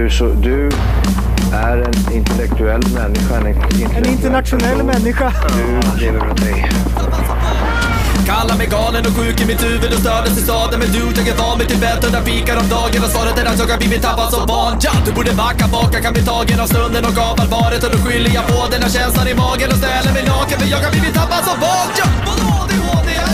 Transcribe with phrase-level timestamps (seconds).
[0.00, 0.68] Du, så, du
[1.52, 3.36] är en intellektuell människa.
[3.36, 5.32] En, En internationell människa.
[5.56, 6.70] Du lever dig.
[8.26, 11.28] Kallar mig galen och sjuk i mitt huvud och stördes i staden Men du, jag
[11.28, 13.78] är van vid Tibet och där fikar om dagen Och svaret är att jag har
[13.78, 17.04] blivit tappad som barn ja, Du borde backa bak, jag kan bli tagen av stunden
[17.04, 20.12] och av allvaret Och då skyller jag på den här känslan i magen och ställer
[20.16, 22.06] mig naken För jag har blivit tappad som barn ja.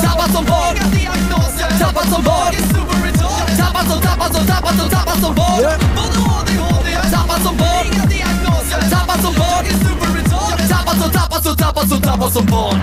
[0.06, 0.76] Tappad som barn
[1.80, 3.05] Tappad som barn
[3.76, 5.62] Tappad som, tappad som, tappad som, tappad som barn.
[7.12, 7.86] Tappad som barn.
[8.90, 9.64] Tappad som barn.
[10.68, 12.78] Tappad som, tappad som, tappad som, tappad som barn.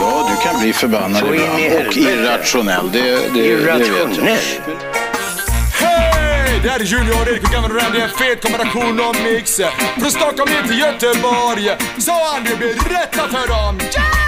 [0.00, 2.90] Ja, du kan bli förbannad ibland och irrationell.
[2.92, 3.96] Det, det, det vet jag.
[3.96, 4.38] Irrationell.
[6.62, 7.42] Det här är Junior Erik.
[7.42, 9.60] Och Gammal Randy, en fet kombination och mix.
[10.00, 13.78] Från Stockholm ner till Göteborg Så Andy berätta för dem.
[13.80, 14.27] Säg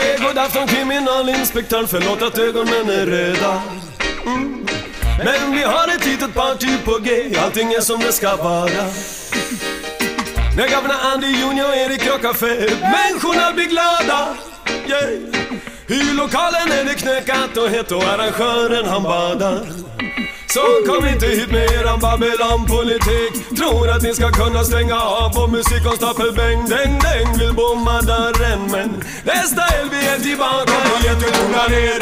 [0.00, 3.62] god afton kriminalinspektör, förlåt att ögonen är röda.
[4.26, 4.66] Mm.
[5.24, 8.84] Men vi har ett litet party på G, allting är som det ska vara.
[10.56, 14.36] När gamla Andy Junior Erik gör fett, människorna blir glada.
[14.88, 15.32] Yeah.
[15.86, 19.66] I lokalen är det knökat och hett och arrangören han badar
[20.54, 23.32] så kom inte hit med eran Babylon-politik.
[23.58, 27.28] Tror att ni ska kunna stänga av vår musikkonstapel Bäng, däng, däng.
[27.40, 28.88] Vill bomma dörren men
[29.32, 30.76] nästa LB är tillbaka.
[30.98, 32.00] Igen du tonar ner.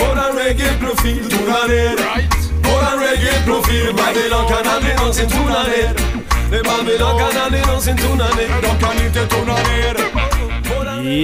[0.00, 1.96] Våran reggae-profil tonar ner.
[2.68, 5.92] Våran reggae-profil Babylon kan aldrig någonsin tona ner.
[6.50, 8.50] Nej, Babylon kan aldrig någonsin tona ner.
[8.66, 9.96] De kan inte tona ner.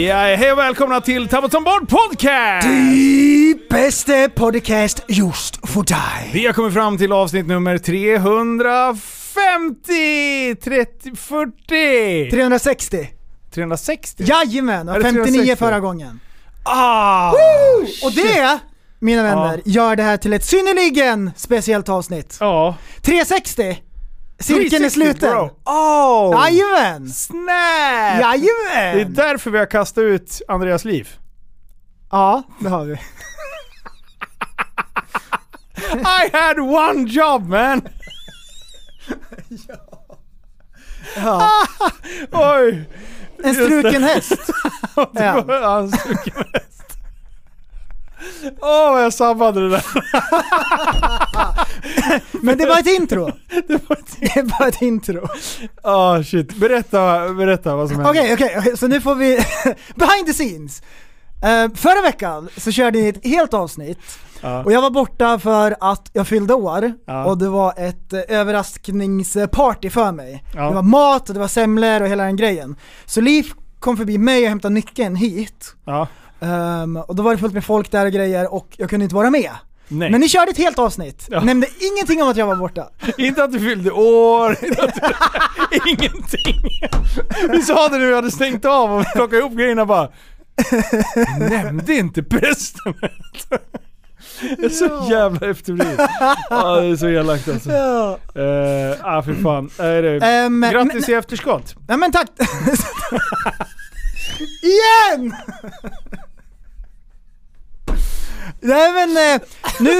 [0.08, 2.68] Ja, hej och välkomna till Tappad som barn podcast!
[2.68, 6.30] Die bästa podcast just för dig.
[6.32, 13.08] Vi har kommit fram till avsnitt nummer 350, 30, 40, 360.
[13.50, 14.24] 360.
[14.26, 15.56] Jajamän, Är och det 59 360?
[15.56, 16.20] förra gången.
[16.62, 17.32] Ah!
[18.04, 18.58] Och det,
[18.98, 22.36] mina vänner, gör det här till ett synnerligen speciellt avsnitt.
[22.40, 22.76] Ja.
[23.02, 23.82] 360.
[24.40, 25.30] Cirkeln är 360, sluten.
[25.30, 25.50] bro.
[25.64, 26.34] Oh!
[26.46, 27.08] Jajamän!
[27.08, 27.42] Snap!
[27.42, 27.50] Det
[29.00, 31.08] är därför vi har kastat ut Andreas liv.
[32.10, 32.98] Ja, det har vi.
[35.94, 37.82] I had one job man!
[41.16, 41.50] Ja.
[42.32, 42.84] Oj!
[43.44, 44.32] En struken häst.
[44.96, 45.10] Ja.
[45.48, 45.60] Ja.
[45.70, 46.96] Han struken häst.
[48.60, 49.84] Åh vad jag sabbade det där.
[52.42, 53.30] Men det var ett intro.
[53.68, 55.28] Det var ett- Det var ett intro.
[55.82, 56.54] Ah shit.
[56.56, 58.10] Berätta, berätta vad som hände.
[58.10, 59.36] Okej, okej, okej, så nu får vi
[59.94, 60.82] behind the scenes.
[61.42, 63.98] Eh, förra veckan så körde ni ett helt avsnitt
[64.40, 64.62] Ja.
[64.64, 67.24] och jag var borta för att jag fyllde år Ja.
[67.24, 70.44] och det var ett eh, överraskningsparty för mig.
[70.54, 70.68] Ja.
[70.68, 72.76] Det var mat och det var semlor och hela den grejen.
[73.06, 73.46] Så Liv
[73.78, 75.74] kom förbi mig och hämtade nyckeln hit.
[76.40, 79.14] Ehm, och då var det fullt med folk där och grejer och jag kunde inte
[79.14, 79.50] vara med.
[79.90, 80.10] Nej.
[80.10, 81.40] Men ni körde ett helt avsnitt, Ja.
[81.40, 82.88] nämnde ingenting om att jag var borta.
[83.18, 85.90] Inte att du fyllde år, inte att du...
[85.90, 86.54] ingenting.
[87.50, 90.08] Vi sa det när vi hade stängt av och plockat ihop grejerna bara.
[91.38, 92.94] Nämnde inte prästen.
[94.58, 96.10] Det är så jävla efterblivet.
[96.50, 97.70] Ja, det är så elakt alltså.
[97.70, 98.18] Ja.
[98.36, 99.70] Uh, ah, fy fan.
[99.76, 100.18] Det...
[100.22, 101.74] Ehm, Grattis men- i efterskott.
[101.88, 102.30] Nej men tack!
[104.62, 105.34] Igen!
[108.60, 109.40] Nej men eh,
[109.80, 109.94] nu,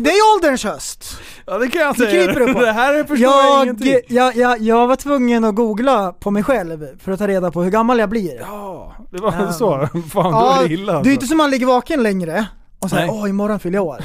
[0.00, 1.18] det är ålderns höst.
[1.46, 2.24] Ja det kan jag Det säga.
[2.26, 2.60] kryper det på.
[2.60, 3.94] Det här förstår jag, Jag, ingenting.
[4.08, 7.62] jag, jag, jag var tvungen att googla på mig själv för att ta reda på
[7.62, 8.38] hur gammal jag blir.
[8.40, 9.52] Ja, det var Ja.
[9.52, 9.88] så.
[10.12, 11.10] Fan, då är det illa det är alltså.
[11.12, 12.46] inte som man ligger vaken längre
[12.80, 13.08] och Nej.
[13.12, 14.04] åh imorgon fyller jag år.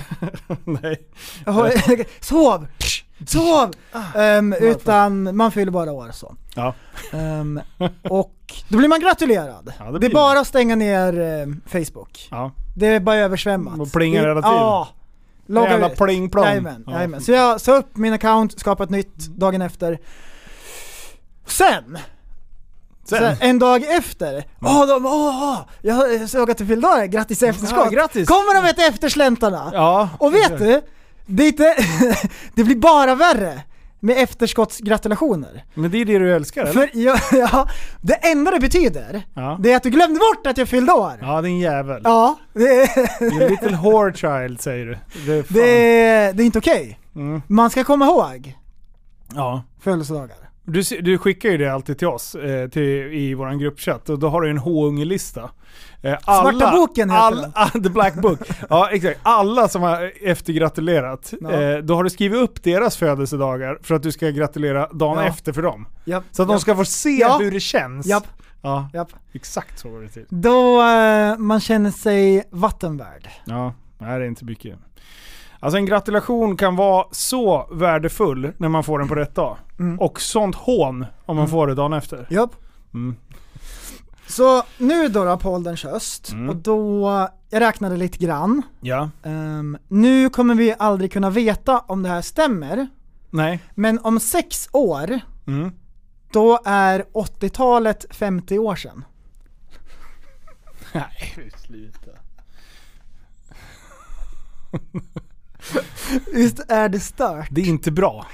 [0.63, 1.01] Nej.
[1.45, 1.71] Jaha,
[2.19, 2.67] Sov!
[3.27, 3.71] Sov!
[4.15, 6.35] Ehm, utan man fyller bara år så.
[6.55, 6.73] Ja.
[7.13, 7.61] Ehm,
[8.09, 9.73] och då blir man gratulerad.
[9.79, 12.27] Ja, det det, är bara att stänga ner eh, Facebook.
[12.31, 12.51] Ja.
[12.75, 13.79] Det är bara översvämmat.
[13.79, 14.57] Och plingar hela tiden.
[14.57, 14.87] Ja.
[15.47, 15.97] Logga Jävla ut.
[15.97, 16.45] pling-plong.
[16.45, 16.93] Jajamän, Ja.
[16.93, 17.21] jajamän.
[17.21, 19.99] Så jag sa upp min account, skapade ett nytt dagen efter.
[21.45, 21.97] Sen,
[23.05, 23.19] Sen.
[23.19, 27.45] sen en dag efter, åh, de, åh, jag såg att du fyllde år, grattis i
[27.45, 27.87] efterskott.
[27.91, 28.07] Ja.
[28.25, 29.69] Kommer de med eftersläntarna?
[29.73, 30.09] Ja.
[30.19, 30.81] Och vet du?
[31.25, 31.75] Det, är inte,
[32.55, 33.61] det blir bara värre
[33.99, 35.63] med efterskottsgratulationer.
[35.73, 36.73] Men det är det du älskar eller?
[36.73, 37.17] För ja,
[37.51, 37.67] ja,
[38.01, 39.57] det enda det betyder, Ja.
[39.61, 41.13] det är att du glömde bort att jag fyllde år.
[41.21, 42.01] Ja din jävel.
[42.03, 44.97] Ja, det, är- little whore child säger du.
[45.25, 46.99] Det är det, är- det är inte okej.
[47.15, 47.41] Mm.
[47.47, 48.55] Man ska komma ihåg
[49.35, 49.63] Ja.
[49.81, 50.37] födelsedagar.
[50.65, 52.83] Du, du skickar ju det alltid till oss eh, till,
[53.13, 55.49] i vår gruppchatt och då har du en H-ungelista.
[56.01, 57.51] Eh, Svarta boken heter all, den.
[57.55, 58.39] ah, The Black Book.
[58.69, 59.19] Ja exakt.
[59.23, 61.51] Alla som har eftergratulerat, Ja.
[61.51, 65.27] eh, då har du skrivit upp deras födelsedagar för att du ska gratulera dagen Ja.
[65.27, 65.87] efter för dem.
[66.05, 67.37] Japp, Så att de japp, ska få se Ja.
[67.41, 68.05] hur det känns.
[68.05, 68.27] Japp,
[68.61, 69.09] Ja, japp.
[69.33, 70.25] exakt så var det till.
[70.29, 73.29] Då eh, man känner sig vattenvärd.
[73.45, 74.75] Ja, det är inte mycket.
[75.65, 79.57] Alltså en gratulation kan vara så värdefull när man får den på rätt dag.
[79.79, 79.99] Mm.
[79.99, 82.27] Och sånt hån om man får det dagen efter.
[82.29, 82.51] Japp.
[82.93, 83.15] Mm.
[84.27, 86.49] Så nu då, då på ålderns höst, Mm.
[86.49, 87.09] och då,
[87.49, 88.61] jag räknade lite grann.
[88.81, 89.09] Ja.
[89.23, 92.87] Ehm, nu kommer vi aldrig kunna veta om det här stämmer,
[93.29, 93.59] Nej.
[93.75, 95.71] men om sex år, Mm.
[96.31, 99.05] då är 80-talet 50 år sedan.
[100.93, 102.11] Nej, sluta.
[106.33, 107.47] Visst är det stört?
[107.51, 108.25] Det är inte bra.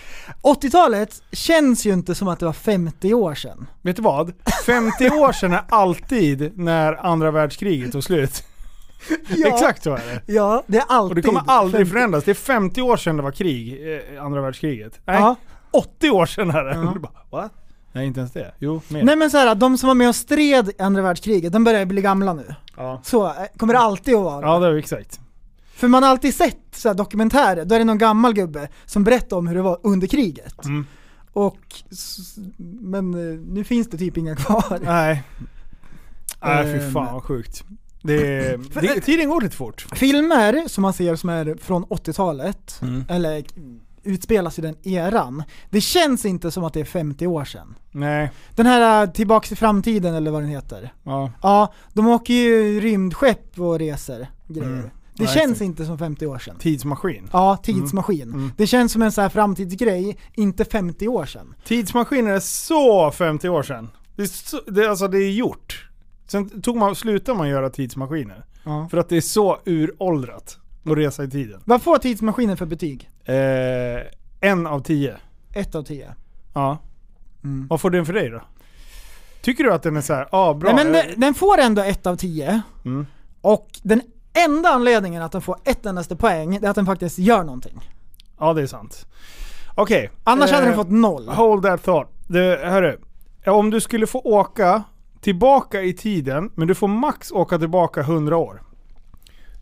[0.44, 3.68] 80-talet känns ju inte som att det var 50 år sedan.
[3.81, 4.33] Vet du vad?
[4.66, 8.44] 50 år sedan är alltid när andra världskriget tog slut.
[9.45, 10.33] Exakt så är det.
[10.33, 11.10] Ja, det är alltid.
[11.12, 11.92] Och det kommer aldrig 50.
[11.92, 12.24] förändras.
[12.24, 15.00] Det är 50 år sedan det var krig, eh, andra världskriget.
[15.06, 15.36] Nej, Ja.
[15.72, 16.75] 80 år sedan är det.
[16.75, 16.95] Ja.
[17.00, 17.51] Bara, What?
[17.92, 18.54] Nej, inte ens det.
[18.60, 19.04] Jo, mer.
[19.04, 21.86] Nej men så här, de som var med och stred i andra världskriget, de börjar
[21.86, 22.56] bli gamla nu.
[22.77, 23.01] Ja.
[23.04, 24.45] Så eh, kommer det alltid att vara.
[24.48, 25.19] ja, det är exakt.
[25.81, 29.04] För man har alltid sett så här, dokumentärer, då är det någon gammal gubbe som
[29.04, 30.66] berättar om hur det var under kriget.
[30.66, 30.86] Mm.
[31.33, 31.57] Och,
[32.81, 34.80] men eh, nu finns det typ inga kvar.
[34.83, 35.24] Nej.
[36.44, 36.92] Nej, fy Ehm.
[36.94, 37.63] fan vad sjukt.
[38.04, 38.19] Det,
[38.81, 39.86] det, tiden går lite fort.
[39.95, 43.04] Filmer som man ser som är från 80-talet, Mm.
[43.10, 43.44] eller
[44.04, 47.75] utspelas i den eran, det känns inte som att det är 50 år sedan.
[47.92, 48.31] Nej.
[48.56, 50.94] Den här eh, Tillbaks till framtiden eller vad den heter.
[51.04, 51.31] Ja.
[51.42, 54.68] Ja, de åker ju rymdskepp och reser grejer.
[54.74, 54.89] Mm.
[55.22, 56.56] Det Nej, känns inte som 50 år sedan.
[56.60, 57.30] Tidsmaskin.
[57.34, 58.22] Ja, tidsmaskin.
[58.22, 58.52] Mm.
[58.58, 61.56] Det känns som en så här framtidsgrej, inte 50 år sedan.
[61.64, 63.90] Tidsmaskiner är så 50 år sedan.
[64.16, 65.90] Det är, så, det, alltså det är gjort.
[66.28, 68.46] Sen tog man, slutade man göra tidsmaskiner.
[68.64, 68.88] Ja.
[68.92, 71.62] För att det är så uråldrat att resa i tiden.
[71.66, 73.10] Vad får tidsmaskinen för betyg?
[73.26, 73.36] Eh,
[74.50, 75.16] en av tio.
[75.54, 76.16] Ett av tio.
[76.54, 76.78] Ja.
[77.44, 77.68] Mm.
[77.68, 78.42] Vad får den för dig då?
[79.42, 80.74] Tycker du att den är så här, ja ah, bra?
[80.74, 82.62] Nej, men den, den får ändå ett av tio.
[82.86, 83.06] Mm.
[83.42, 84.02] Och den
[84.33, 87.89] enda anledningen att den får ett endaste poäng, det är att den faktiskt gör någonting.
[88.39, 89.06] Ja, det är sant.
[89.75, 90.12] Okej.
[90.24, 91.28] Annars eh, hade den fått noll.
[91.28, 92.07] Hold that thought.
[92.28, 93.00] Det, hörru.
[93.45, 94.83] Om du skulle få åka
[95.22, 98.62] tillbaka i tiden, men du får max åka tillbaka 100 år.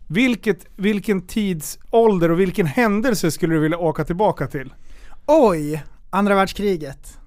[0.06, 4.74] Vilket, vilken tidsålder och vilken händelse skulle du vilja åka tillbaka till?
[5.26, 5.82] Oj!
[6.10, 7.18] Andra världskriget.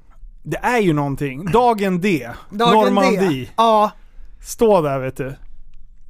[0.44, 1.46] Det är ju någonting.
[1.46, 2.30] Dagen D.
[2.50, 3.46] Dagen Normandie.
[3.46, 3.50] D.
[3.58, 3.92] Ja,
[4.42, 5.36] Stå där vet du.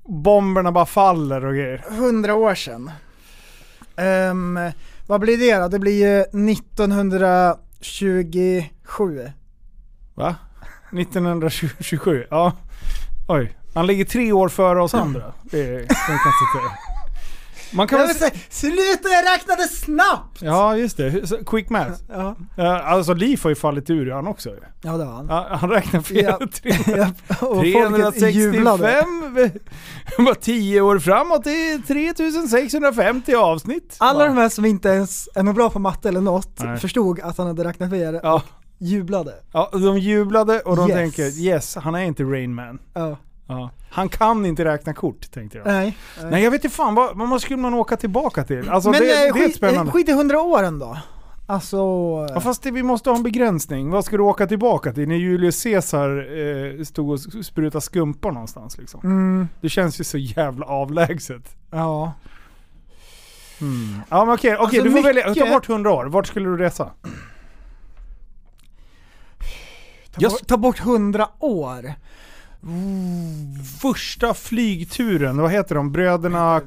[0.06, 1.86] Bomberna bara faller och grejer.
[1.90, 2.92] 100 år sedan.
[3.96, 4.60] Ehm,
[5.08, 5.68] vad blir det då?
[5.68, 6.22] Det blir ju
[6.52, 9.32] 1927.
[10.14, 10.36] Va?
[10.92, 12.28] 1927?
[12.30, 12.52] Ja.
[13.28, 13.58] Oj.
[13.74, 15.34] Han ligger tre år före oss andra.
[15.44, 16.93] Det är konstatera.
[17.74, 20.42] Man kan väl säga, sluta jag räknade snabbt!
[20.42, 21.46] Ja, just det.
[21.46, 21.92] Quick math.
[22.10, 24.50] Ja, Ja, alltså Liv har ju fallit ur han också.
[24.82, 25.30] ja det var han.
[25.60, 26.24] Han räknar fel.
[26.24, 26.40] Ja.
[26.62, 27.08] Tre- Ja,
[27.48, 28.92] och folket jublade.
[28.92, 33.96] 365, bara 10 år framåt, det är 3650 avsnitt.
[34.00, 34.28] Alla Bara.
[34.28, 36.78] de här som inte ens är bra på matte eller något Nej.
[36.78, 38.42] förstod att han hade räknat fel Ja,
[38.78, 39.34] jublade.
[39.54, 40.98] ja, de jublade och de Yes.
[40.98, 42.80] tänker yes, han är inte Rain Man.
[42.94, 43.18] Ja.
[43.48, 43.70] Ja.
[43.90, 45.68] Han kan inte räkna kort, tänkte jag.
[45.68, 45.98] Nej.
[46.24, 48.70] Nej jag vet inte fan, vad, vad skulle man åka tillbaka till?
[48.70, 49.92] Alltså Men det, det eh, är skit, spännande.
[49.92, 50.98] skit i 100 åren då.
[51.46, 51.78] Alltså...
[52.34, 53.90] Ja, fast det, vi måste ha en begränsning.
[53.90, 55.08] Vad ska du åka tillbaka till?
[55.08, 56.28] När Julius Caesar
[56.78, 59.00] eh, stod och sprutade skumpa någonstans liksom.
[59.04, 61.56] Mm, Det känns ju så jävla avlägset.
[61.72, 62.14] ja.
[64.10, 65.30] Ja men okej, okej Alltså, du får välja.
[65.30, 66.06] mycket- Ta bort 100 år.
[66.06, 66.92] Vart skulle du resa?
[70.12, 71.94] Ta, Jag- bort, ta bort 100 år.
[73.82, 75.92] Första flygturen, vad heter de?
[75.92, 76.62] Bröderna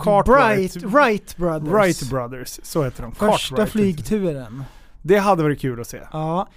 [0.00, 0.72] Cartwright?
[0.82, 1.72] Bright, Wright Brothers.
[1.72, 3.12] Wright Brothers, så heter de.
[3.14, 3.72] Första Cartwright.
[3.72, 4.64] flygturen.
[5.02, 6.00] Det hade varit kul att se.
[6.12, 6.48] Ja.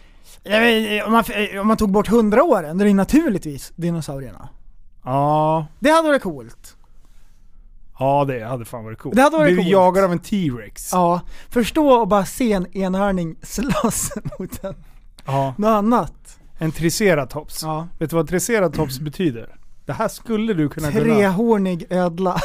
[1.05, 1.23] Om, man,
[1.61, 4.49] om man tog bort 100 åren, då är det naturligtvis dinosaurierna.
[5.03, 6.75] Ja, Det hade varit coolt.
[7.99, 9.15] ja det hade fan varit coolt.
[9.15, 9.67] Det hade varit coolt.
[9.69, 10.89] jagad av en T-Rex.
[10.91, 11.21] Ja.
[11.49, 14.75] Förstå och bara se en enhörning slåss mot en,
[15.25, 15.53] Ja.
[15.57, 16.36] något annat.
[16.57, 17.63] En triceratops.
[17.63, 17.87] Ja.
[17.99, 19.49] Vet du vad triceratops betyder?
[19.85, 21.03] Det här skulle du kunna kunna.
[21.15, 22.35] Trehornig ödla.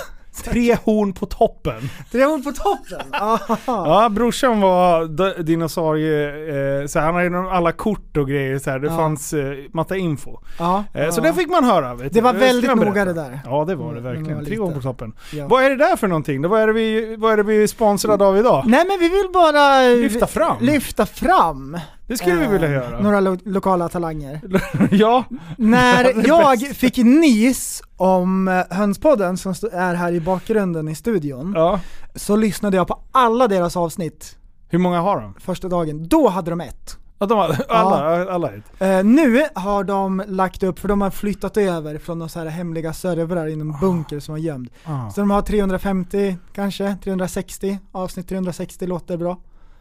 [0.45, 1.81] Tre horn på toppen.
[2.13, 3.07] Trehorn på toppen!
[3.67, 4.09] Ja.
[4.09, 8.79] Brorsan var dinosaurie, eh, så han hade alla kort och grejer så här.
[8.79, 8.97] Det Ja.
[8.97, 10.39] fanns eh, massa info.
[10.59, 10.85] Ja.
[10.95, 11.23] Eh, Så ja.
[11.25, 11.95] det fick man höra.
[11.95, 13.41] Det var väldigt noga det där.
[13.45, 14.39] Ja det var det Mm, verkligen.
[14.39, 15.13] var Tre år på toppen.
[15.49, 16.49] Vad är det där för någonting?
[16.49, 18.65] Vad är det vi, vad är det vi är sponsrade av idag?
[18.67, 20.57] Nej men vi vill bara Lyfta fram.
[20.61, 23.01] lyfta fram Det skulle vi eh, vilja göra.
[23.01, 24.41] några lo- lokala talanger.
[24.91, 25.25] ja.
[25.59, 26.77] När jag bäst.
[26.77, 31.81] fick nys om eh, Hönspodden som är här i bakgrunden i studion, ja.
[32.15, 34.37] så lyssnade jag på alla deras avsnitt
[34.69, 35.35] Hur många har de?
[35.41, 36.09] första dagen.
[36.09, 36.97] Då hade de ett.
[37.19, 38.81] Att de har, alla, alla ett.
[38.83, 42.47] Eh, nu har de lagt upp, för de har flyttat över från de så här
[42.47, 44.71] hemliga servrar i någon bunker som var gömd.
[44.85, 45.11] Ah.
[45.11, 49.39] Så de har 350 kanske, 360, avsnitt 360 låter bra.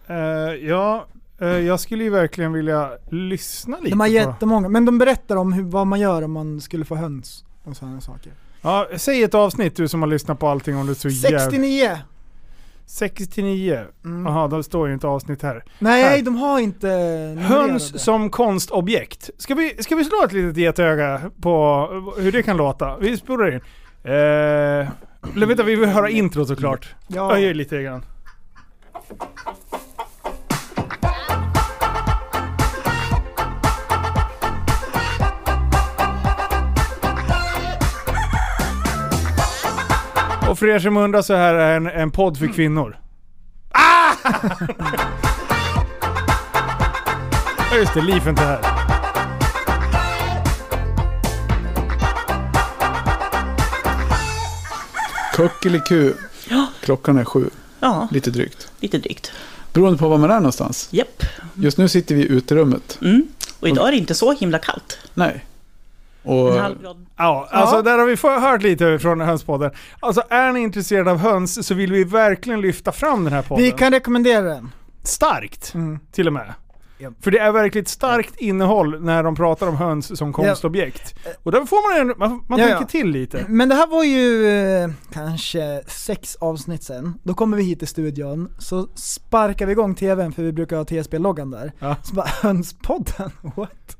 [0.08, 0.16] Eh,
[0.70, 1.02] ja, eh,
[1.48, 5.64] jag skulle ju verkligen vilja lyssna lite De har jättemånga, men de berättar om hur,
[5.64, 8.34] vad man gör om man skulle få höns och sådana saker.
[8.62, 11.40] Ja, säg ett avsnitt du som har lyssnat på allting om är så jävla...
[11.40, 11.98] 69!
[12.86, 13.86] 69.
[14.06, 14.26] Mm.
[14.26, 15.64] Jaha, då står ju inte avsnitt här.
[15.80, 16.22] Nej, Här.
[16.22, 16.88] de har inte.
[17.42, 19.30] Höns som konstobjekt.
[19.38, 22.98] Ska vi, ska vi slå ett litet getöga på hur det kan låta?
[22.98, 23.62] Vi spolar in.
[24.04, 24.12] Eh,
[25.36, 26.96] eller vänta, vi vill höra intro såklart.
[27.08, 27.32] Ja.
[27.32, 28.06] Jag gör lite grann.
[40.52, 42.98] Och för er som undrar så här är en, en podd för kvinnor.
[43.72, 44.14] Ah!
[47.72, 48.60] Ja just det, Liv är inte här.
[55.34, 56.14] Kuckeliku.
[56.84, 58.72] Klockan är sju, Ja, lite drygt.
[58.80, 59.32] lite drygt.
[59.74, 60.88] Beroende på var man är någonstans.
[60.92, 61.24] Japp.
[61.56, 62.98] Just nu sitter vi i uterummet.
[63.02, 63.28] Mm.
[63.60, 65.00] Och idag är det inte så himla kallt.
[65.14, 65.46] Nej.
[66.24, 67.06] Och En halv grad.
[67.18, 69.72] Ja, alltså där har vi hört lite från Hönspodden.
[70.00, 73.64] Alltså är ni intresserade av höns så vill vi verkligen lyfta fram den här podden.
[73.64, 74.72] Vi kan rekommendera den.
[75.04, 76.00] Starkt, Mm.
[76.12, 76.54] till och med.
[77.22, 81.16] För det är verkligen ett starkt innehåll när de pratar om höns som konstobjekt.
[81.44, 82.88] Och där får man, en, man, man Ja, tänker ja.
[82.88, 83.46] till lite.
[83.48, 87.14] Men det här var ju eh, kanske sex avsnitt sen.
[87.24, 90.84] Då kommer vi hit till studion, så sparkar vi igång tvn för vi brukar ha
[90.86, 91.72] TSB-loggan där.
[91.80, 91.96] Ja.
[92.04, 93.32] Så bara, Hönspodden?
[93.56, 93.98] What?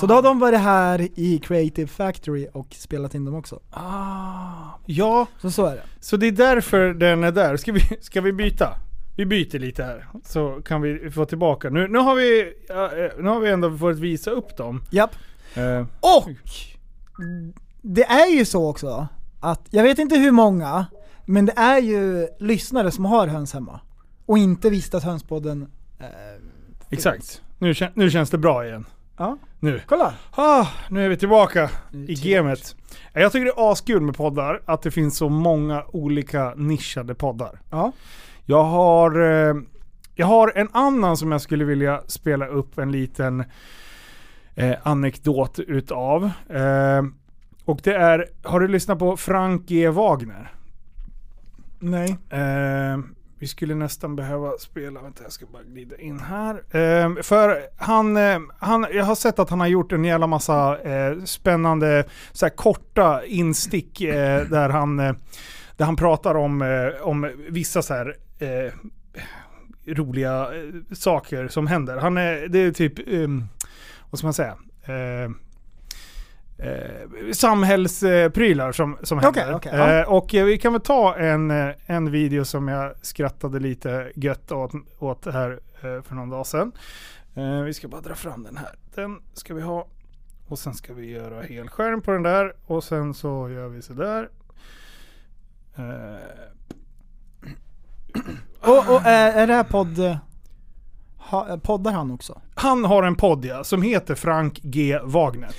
[0.00, 3.60] Så då har de varit här i Creative Factory och spelat in dem också.
[3.70, 5.82] Ah, ja, Så så är det.
[6.00, 7.56] så det är därför den är där.
[7.56, 8.74] Ska vi, ska vi byta?
[9.16, 11.70] Vi byter lite här, så kan vi få tillbaka.
[11.70, 14.82] Nu, nu, har, vi, eh, nu har vi ändå fått visa upp dem.
[14.90, 15.10] Japp.
[15.54, 16.28] Eh, Och!
[17.82, 19.08] Det är ju så också
[19.40, 20.86] att, jag vet inte hur många,
[21.24, 23.80] men det är ju lyssnare som har höns hemma.
[24.26, 26.06] Och inte visste att Hönspodden eh,
[26.90, 27.42] exakt.
[27.58, 28.84] Nu, nu känns det bra igen.
[29.18, 29.38] Ja.
[29.60, 29.80] Nu.
[29.86, 30.14] Kolla!
[30.30, 31.70] Ah, nu är vi tillbaka
[32.08, 32.76] i gamet.
[33.12, 37.60] Jag tycker det är askul med poddar, att det finns så många olika nischade poddar.
[37.70, 37.92] Ja.
[38.44, 39.54] Jag har, eh,
[40.14, 43.44] jag har en annan som jag skulle vilja spela upp en liten
[44.54, 46.30] eh, anekdot utav.
[46.50, 47.02] Eh,
[47.64, 49.88] och det är, har du lyssnat på Frank G.
[49.88, 50.52] Wagner?
[51.78, 52.16] Nej.
[53.38, 56.54] Vi skulle nästan behöva spela, vänta jag ska bara glida in här.
[56.54, 60.78] Eh, för han, eh, han, jag har sett att han har gjort en jävla massa
[60.78, 65.14] eh, spännande så här, korta instick eh, där, han, eh,
[65.76, 68.72] där han pratar om, eh, om vissa så här eh,
[69.94, 71.96] roliga eh, saker som händer.
[71.96, 73.28] Han är, det är typ, eh,
[74.10, 74.56] vad ska man säga?
[76.58, 79.54] Eh, samhällsprylar som, som händer.
[79.54, 80.00] okej, ja.
[80.00, 84.12] eh, och eh, vi kan väl ta en, eh, en video som jag skrattade lite
[84.14, 86.72] gött åt, åt här eh, för någon dag sedan.
[87.34, 88.74] Eh, vi ska bara dra fram den här.
[88.94, 89.86] Den ska vi ha.
[90.48, 92.54] Och sen ska vi göra helskärm på den där.
[92.66, 94.28] Och sen så gör vi sådär.
[95.76, 95.84] Eh,
[98.60, 100.18] Och, och är, är det här podd...
[101.18, 102.40] Ha, poddar han också?
[102.54, 104.98] han har en podd ja, som heter Frank G.
[105.02, 105.50] Wagner.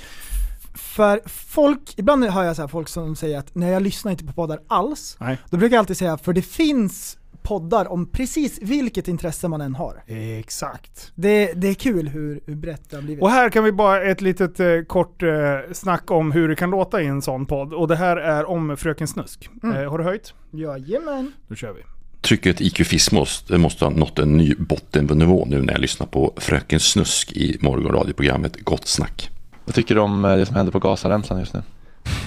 [0.97, 4.25] För folk, ibland hör jag så här folk som säger att nej jag lyssnar inte
[4.25, 5.17] på poddar alls.
[5.19, 5.37] Nej.
[5.49, 9.75] Då brukar jag alltid säga, för det finns poddar om precis vilket intresse man än
[9.75, 10.03] har.
[10.39, 11.11] Exakt.
[11.15, 13.23] Det, det är kul hur, hur brett det har blivit.
[13.23, 15.29] Och här kan vi bara ett litet eh, kort eh,
[15.73, 17.73] snack om hur det kan låta i en sån podd.
[17.73, 19.49] Och det här är om Fröken Snusk.
[19.63, 19.75] Mm.
[19.75, 20.33] Eh, har du höjt?
[20.51, 21.33] Jajamän.
[21.47, 21.81] Då kör vi.
[22.21, 26.33] Trycket IQ Fismos det måste ha nått en ny bottennivå nu när jag lyssnar på
[26.37, 29.31] Fröken Snusk i morgonradioprogrammet Gott Snack.
[29.67, 31.61] Vad tycker du om eh, det som händer på Gazaremsan just nu?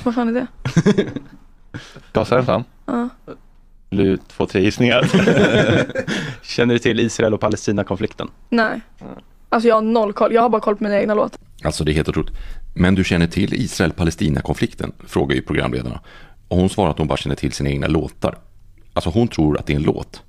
[0.04, 0.46] Vad fan är det?
[2.12, 2.64] Gazaremsan?
[2.86, 3.08] Ja.
[3.90, 5.10] Vill du få tre gissningar?
[6.42, 8.28] Känner du till Israel och Palestina-konflikten?
[8.48, 8.80] Nej.
[9.48, 10.34] Alltså jag har noll koll.
[10.34, 11.40] Jag har bara koll på mina egna låtar.
[11.64, 12.32] Alltså det är helt otroligt.
[12.74, 14.92] Men du känner till Israel-Palestina-konflikten?
[15.06, 16.00] Frågar ju programledarna.
[16.48, 18.38] Och hon svarar att hon bara känner till sina egna låtar.
[18.92, 20.22] Alltså hon tror att det är en låt.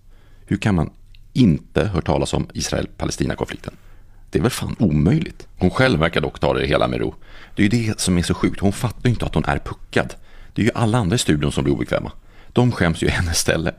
[0.45, 0.89] Hur kan man
[1.33, 3.73] inte hört talas om Israel-Palestina-konflikten?
[4.31, 5.47] Det är väl fan omöjligt.
[5.57, 7.15] Hon själv verkar dock ta det hela med ro.
[7.55, 8.59] Det är ju det som är så sjukt.
[8.59, 10.13] Hon fattar ju inte att hon är puckad.
[10.53, 12.11] Det är ju alla andra i studion som blir obekväma.
[12.53, 13.73] De skäms ju i hennes ställe.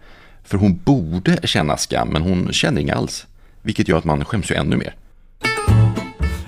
[0.44, 3.26] För hon borde känna skam, men hon känner inga alls.
[3.62, 4.94] Vilket gör att man skäms ju ännu mer.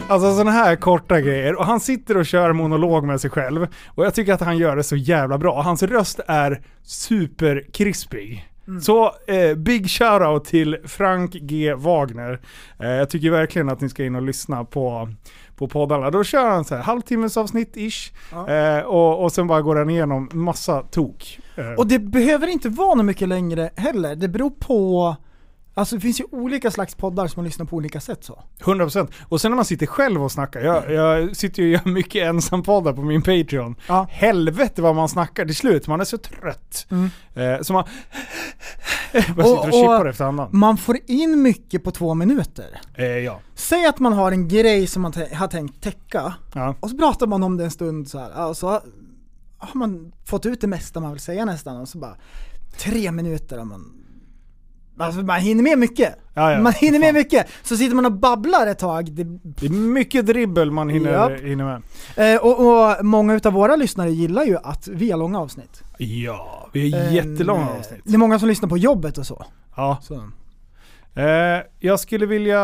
[0.09, 1.55] Alltså sådana här korta grejer.
[1.55, 3.67] Och han sitter och kör monolog med sig själv.
[3.87, 5.63] Och jag tycker att han gör det så jävla bra.
[5.63, 8.49] Hans röst är superkrispig.
[8.83, 12.41] Så eh, big shoutout till Frank G Wagner.
[12.81, 15.09] Eh, jag tycker verkligen att ni ska in och lyssna på,
[15.57, 16.11] på poddarna.
[16.11, 18.13] Då kör han så här halvtimmes avsnitt ish.
[18.49, 21.41] Eh, och, och sen bara går han igenom massa tok.
[21.57, 24.17] Eh, Och det behöver inte vara något mycket längre heller.
[24.17, 25.17] Det beror på,
[25.75, 28.43] alltså det finns ju olika slags poddar som man lyssnar på olika sätt så.
[28.61, 30.61] 100% Och sen när man sitter själv och snackar.
[30.61, 33.77] Jag, jag sitter ju och gör mycket ensampoddar på min Patreon.
[33.89, 34.07] Ja.
[34.11, 35.87] Helvete vad man snackar till slut.
[35.87, 36.87] Man är så trött.
[36.91, 37.11] Mm.
[37.35, 37.85] Eh, så man
[39.13, 40.49] bara sitter och chippar efter andan.
[40.53, 42.81] man får in mycket på två minuter.
[42.95, 43.41] Eh, ja.
[43.55, 46.75] Säg att man har en grej som man har tänkt täcka, Ja.
[46.81, 48.47] och så pratar man om det en stund så här.
[48.49, 48.69] och så
[49.59, 52.17] har man fått ut det mesta man vill säga nästan, och så bara
[52.79, 53.93] tre minuter och man
[54.99, 56.15] Alltså man hinner med mycket.
[56.35, 56.61] Ja, ja.
[56.61, 57.47] man hinner med mycket.
[57.63, 59.13] Så sitter man och babblar ett tag.
[59.13, 61.41] Det, Det är mycket dribbel man hinner, Japp.
[61.41, 61.65] hinner
[62.17, 62.35] med.
[62.35, 62.61] eh, och,
[62.99, 65.83] och många utav våra lyssnare gillar ju att vi har långa avsnitt.
[65.99, 68.01] Ja, vi har Eh, jättelånga avsnitt.
[68.05, 69.45] Det är många som lyssnar på jobbet och så.
[69.77, 69.99] Ja.
[70.03, 70.15] så.
[71.21, 72.63] Eh, jag skulle vilja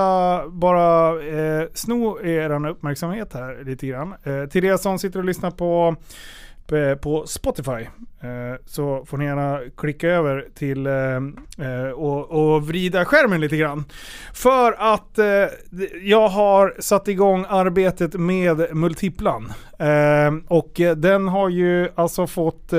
[0.49, 4.15] bara eh, sno er uppmärksamhet här lite grann.
[4.25, 5.97] Eh, till er som sitter och lyssnar på,
[6.73, 7.71] Eh, på, Spotify
[8.21, 13.85] eh, så får ni gärna klicka över till eh, och, och vrida skärmen lite grann.
[14.35, 15.19] För att
[16.03, 19.53] jag har satt igång arbetet med Multiplan.
[20.49, 22.73] Och den har ju alltså fått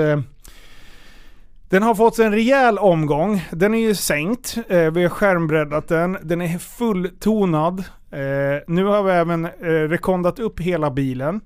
[1.71, 3.48] den har fått en rejäl omgång.
[3.51, 4.57] Den är ju sänkt.
[4.67, 6.17] Eh, vi har skärmbreddat den.
[6.21, 7.79] Den är fulltonad.
[8.12, 11.41] Eh, nu har vi även eh, rekondat upp hela bilen.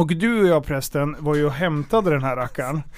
[0.00, 2.82] Och du och jag prästen var ju och hämtade den här rackaren.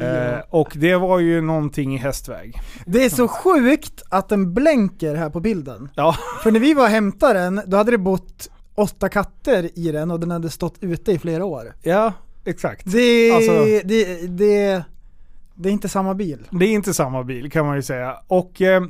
[0.00, 2.60] Eh, och det var ju någonting i hästväg.
[2.86, 5.88] Det är så sjukt att den blänker här på bilden.
[5.94, 6.16] Ja.
[6.42, 10.10] För när vi var och hämtade den, då hade det bott åtta katter i den
[10.10, 11.74] och den hade stått ute i flera år.
[11.82, 12.12] Ja,
[12.44, 12.92] exakt.
[12.92, 14.82] Det, Alltså- det, det,
[15.54, 16.38] det är inte samma bil.
[16.50, 18.16] Det är inte samma bil kan man ju säga.
[18.26, 18.82] Och eh,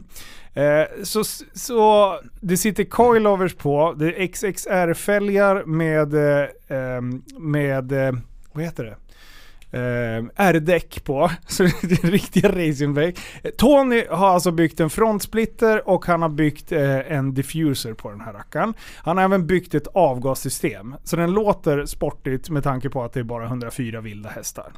[0.62, 1.24] eh, så,
[1.54, 8.12] så det sitter coilovers på, det är XXR-fälgar med, eh, ehm, med, eh,
[8.52, 8.96] vad heter det?
[9.70, 12.78] Eh, R-däck på, så det är riktiga riktig
[13.42, 18.10] Eh, Tony har alltså byggt en frontsplitter och han har byggt eh, en diffuser på
[18.10, 18.74] den här rackaren.
[18.96, 20.94] Han har även byggt ett avgassystem.
[21.04, 24.72] Så den låter sportigt med tanke på att det är bara 104 vilda hästar.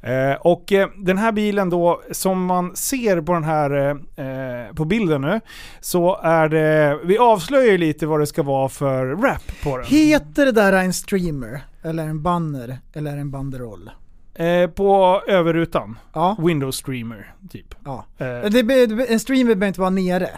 [0.00, 3.70] Eh, och eh, den här bilen då, som man ser på den här
[4.16, 5.40] eh, eh, på bilden nu,
[5.80, 9.86] så är det, vi avslöjar ju lite vad det ska vara för rap på den.
[9.86, 11.60] Heter det där en streamer?
[11.82, 12.78] Eller en banner?
[12.92, 13.90] Eller en banderoll?
[14.38, 15.98] Eh, på överrutan.
[16.12, 16.36] Ja.
[16.38, 17.74] Windows streamer, typ.
[17.84, 18.04] Ja.
[18.18, 18.60] Eh, Det,
[19.12, 20.28] en streamer behöver inte vara nere.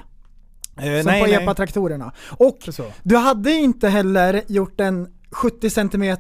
[0.76, 2.12] eh, som på epa-traktorerna.
[2.30, 2.84] Och Så.
[3.02, 6.16] du hade inte heller gjort en 70 cm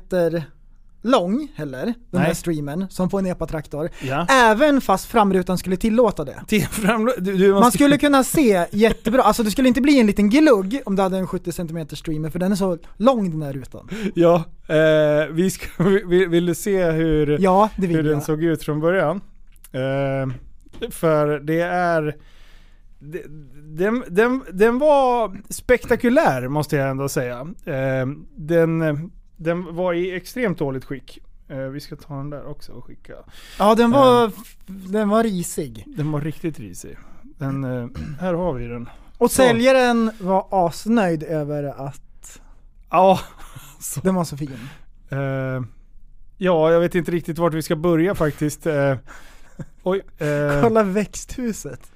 [1.02, 2.22] lång heller, den Nej.
[2.22, 3.88] här streamen, som på en epa-traktor.
[4.02, 4.26] Ja.
[4.30, 6.42] Även fast framrutan skulle tillåta det.
[6.46, 10.00] Till fram, du, du måste, Man skulle kunna se jättebra, alltså det skulle inte bli
[10.00, 13.30] en liten glugg om du hade en 70 cm streamer för den är så lång
[13.30, 13.88] den här rutan.
[14.14, 18.42] Ja, eh, vi ska, vill, vill du se hur, Ja, det hur vill den såg
[18.44, 19.20] ut från början?
[19.72, 20.34] Eh,
[20.90, 22.16] för det är...
[22.98, 23.22] det-
[23.78, 27.40] Den, den, den var spektakulär måste jag ändå säga.
[27.64, 28.06] Eh,
[28.36, 31.18] den, den var i extremt dåligt skick.
[31.48, 33.12] Eh, vi ska ta den där också och skicka.
[33.58, 34.32] Ja den var,
[34.66, 35.84] den var risig.
[35.86, 36.96] Den var riktigt risig.
[37.22, 37.88] Den, eh,
[38.20, 38.88] här har vi den.
[39.18, 39.36] Och Så.
[39.36, 42.40] säljaren var asnöjd över att
[42.90, 43.20] Ja,
[44.02, 44.58] den var så fin.
[45.10, 45.18] Eh,
[46.36, 48.66] ja, jag vet inte riktigt vart vi ska börja faktiskt.
[48.66, 48.96] Eh,
[49.82, 50.02] oj.
[50.18, 51.90] Eh, Kolla växthuset.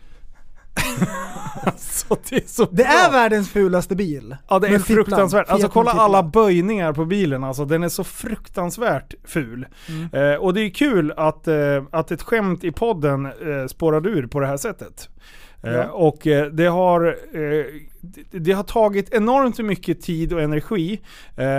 [1.63, 2.85] alltså, det är så Det bra.
[2.87, 4.37] är världens fulaste bil.
[4.49, 4.97] Ja det är Multiplan.
[5.05, 5.49] fruktansvärt.
[5.49, 7.65] Alltså kolla alla böjningar på bilen alltså.
[7.65, 9.67] Den är så fruktansvärt ful.
[9.89, 10.33] Mm.
[10.33, 14.27] Eh, och det är kul att, eh, att ett skämt i podden eh, spårade ur
[14.27, 15.09] på det här sättet.
[15.63, 15.85] Eh, Ja.
[15.91, 17.65] Och eh, det har, eh,
[18.31, 21.01] det, har tagit enormt mycket tid och energi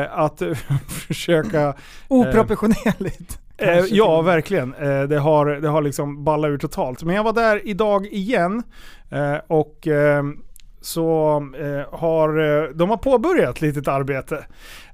[0.09, 0.41] att
[1.07, 1.73] försöka
[2.07, 3.39] Oproportionerligt.
[3.57, 4.73] Eh, ja, verkligen.
[4.73, 7.03] Eh, det, har, det har liksom ballat ur totalt.
[7.03, 8.63] Men jag var där idag igen
[9.09, 10.23] eh, och eh,
[10.81, 14.45] så eh, har eh, de har påbörjat ett litet arbete.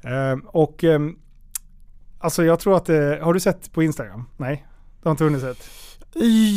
[0.02, 1.00] Eh, och eh,
[2.20, 4.24] alltså jag tror att det, har du sett på Instagram?
[4.38, 4.66] Nej?
[5.02, 5.70] Du har inte hunnit sett?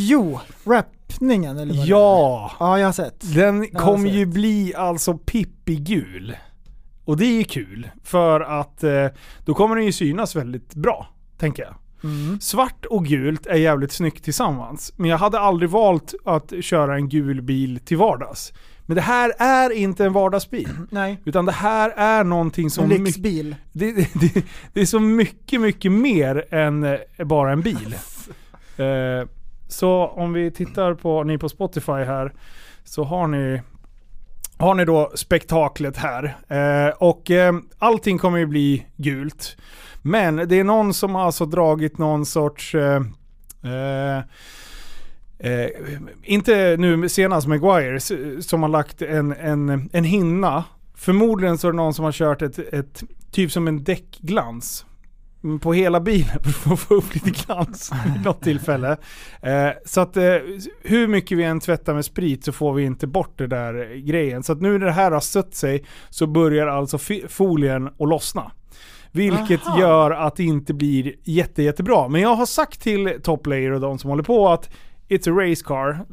[0.08, 1.90] Jo, rappningen eller vad det är.
[1.90, 2.52] Ja!
[2.60, 3.34] Ja, jag har sett.
[3.34, 6.36] Den Jag kommer ju bli alltså Pippi-gul.
[7.04, 8.84] Och det är ju kul, för att
[9.44, 11.74] då kommer den ju synas väldigt bra, tänker jag.
[12.04, 12.40] Mm.
[12.40, 14.92] Svart och gult är jävligt snyggt tillsammans.
[14.96, 18.52] Men jag hade aldrig valt att köra en gul bil till vardags.
[18.86, 20.68] Men det här är inte en vardagsbil.
[20.90, 21.20] Nej.
[21.24, 22.84] Utan det här är någonting som...
[22.84, 23.56] En lyxbil.
[23.72, 27.94] det, det, det, det är så mycket, mycket mer än eh, bara en bil.
[28.76, 29.26] Eh,
[29.68, 32.32] så om vi tittar på ni på Spotify här
[32.84, 33.60] så har ni
[34.62, 36.36] har ni då spektaklet här.
[36.48, 39.56] Eh, och eh, allting kommer ju bli gult.
[40.02, 42.74] Men det är någon som har alltså dragit någon sorts...
[42.74, 43.02] Eh,
[43.64, 44.18] eh,
[45.38, 45.70] eh
[46.22, 48.00] inte nu senast Maguire
[48.42, 50.64] som har lagt en, en, en hinna.
[50.94, 54.86] Förmodligen så är det någon som har kört ett, ett typ som en däckglans
[55.60, 58.96] på hela bilen för att få upp lite glans vid något tillfälle.
[59.42, 60.36] Eh, så att eh,
[60.82, 64.42] hur mycket vi än tvättar med sprit så får vi inte bort det där grejen.
[64.42, 68.52] Så att nu när det här har sött sig så börjar alltså folien att lossna.
[69.12, 69.80] Vilket Aha.
[69.80, 72.08] gör att det inte blir jätte, jättebra.
[72.08, 74.70] Men jag har sagt till Top Layer och de som håller på att
[75.08, 76.04] It's a race car,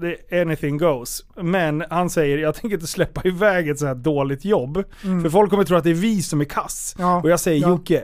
[0.42, 1.26] anything goes.
[1.42, 4.84] Men han säger, jag tänker inte släppa iväg ett så här dåligt jobb.
[5.04, 5.22] Mm.
[5.22, 6.96] För folk kommer tro att det är vi som är kass.
[7.00, 7.22] Ja.
[7.22, 7.70] Och jag säger Ja.
[7.70, 8.04] Jocke,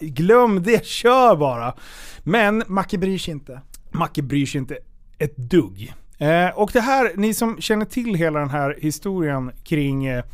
[0.00, 1.74] glöm det, kör bara.
[2.22, 3.60] Men Macke bryr sig inte.
[3.90, 4.78] Macke bryr sig inte
[5.18, 5.94] ett dugg.
[6.18, 10.24] Eh, och det här, ni som känner till hela den här historien kring eh,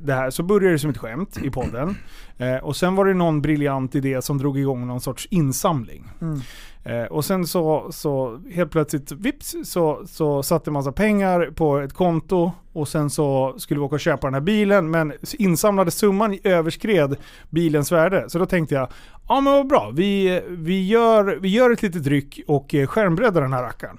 [0.00, 1.96] det här, så började det som ett skämt i podden.
[2.38, 6.10] Eh, och sen var det någon briljant idé som drog igång någon sorts insamling.
[6.20, 6.40] Mm.
[6.84, 11.92] Eh, och sen så, så helt plötsligt, vips, så, så satte massa pengar på ett
[11.92, 16.38] konto och sen så skulle vi åka och köpa den här bilen men insamlade summan
[16.44, 17.16] överskred
[17.50, 18.30] bilens värde.
[18.30, 18.88] Så då tänkte jag,
[19.28, 23.42] ja men vad bra, vi, vi, gör, vi gör ett litet ryck och eh, skärmbreddar
[23.42, 23.98] den här rackaren.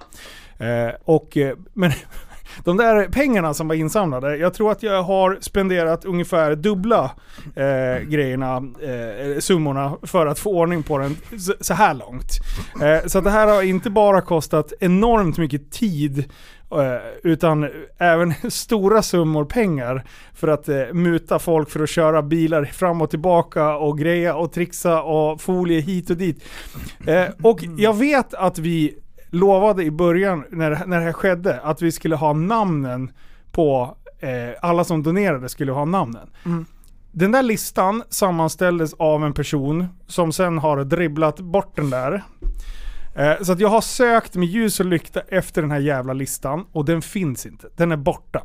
[0.58, 1.92] Eh, och, eh, men
[2.64, 7.10] de där pengarna som var insamlade, jag tror att jag har spenderat ungefär dubbla
[7.56, 12.30] eh, grejerna, eh, summorna för att få ordning på den så, så här långt.
[12.82, 16.18] Eh, så det här har inte bara kostat enormt mycket tid
[16.70, 22.64] eh, utan även stora summor pengar för att eh, muta folk för att köra bilar
[22.64, 26.44] fram och tillbaka och greja och trixa och folie hit och dit.
[27.06, 28.98] Eh, och jag vet att vi
[29.32, 33.10] lovade i början när, när det här skedde att vi skulle ha namnen
[33.52, 34.28] på eh,
[34.60, 36.30] alla som donerade skulle ha namnen.
[36.44, 36.66] Mm.
[37.12, 42.22] Den där listan sammanställdes av en person som sen har dribblat bort den där.
[43.16, 46.64] Eh, Så att jag har sökt med ljus och lykta efter den här jävla listan
[46.72, 47.68] och den finns inte.
[47.76, 48.42] Den är borta.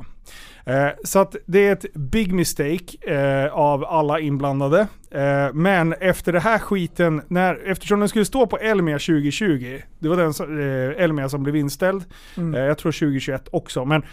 [0.67, 4.87] Eh, Så att det är ett big mistake eh, av alla inblandade.
[5.11, 10.09] Eh, Men efter det här skiten, när, eftersom den skulle stå på Elmia 2020, det
[10.09, 12.03] var den som- eh, Elmia som blev inställd.
[12.37, 12.55] Mm.
[12.55, 13.85] Eh, Jag tror 2021 också.
[13.85, 14.03] Men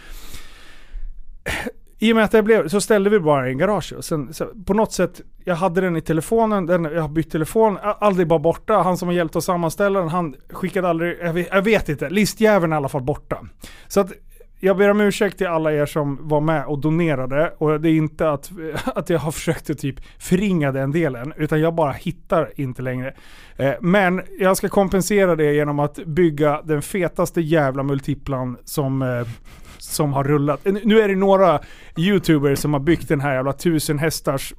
[1.99, 4.05] i och med att det blev, så ställde vi bara i garaget.
[4.05, 7.77] Sen, så, på något sätt, jag hade den i telefonen, den, jag har bytt telefon,
[7.81, 8.73] aldrig bara borta.
[8.81, 12.09] Han som har hjälpt oss sammanställa den, han skickade aldrig, jag vet, jag vet inte,
[12.09, 13.39] listjäveln är i alla fall borta.
[13.87, 14.11] Så att
[14.65, 17.53] jag ber om ursäkt till alla er som var med och donerade.
[17.57, 18.51] Och det är inte att,
[18.95, 23.13] att jag har försökt att typ förringa den delen, utan jag bara hittar inte längre.
[23.57, 29.27] Eh, Men jag ska kompensera det genom att bygga den fetaste jävla multiplan som, eh,
[29.77, 30.65] som har rullat.
[30.83, 31.59] Nu är det några
[31.97, 34.53] YouTubers som har byggt den här jävla tusen hästars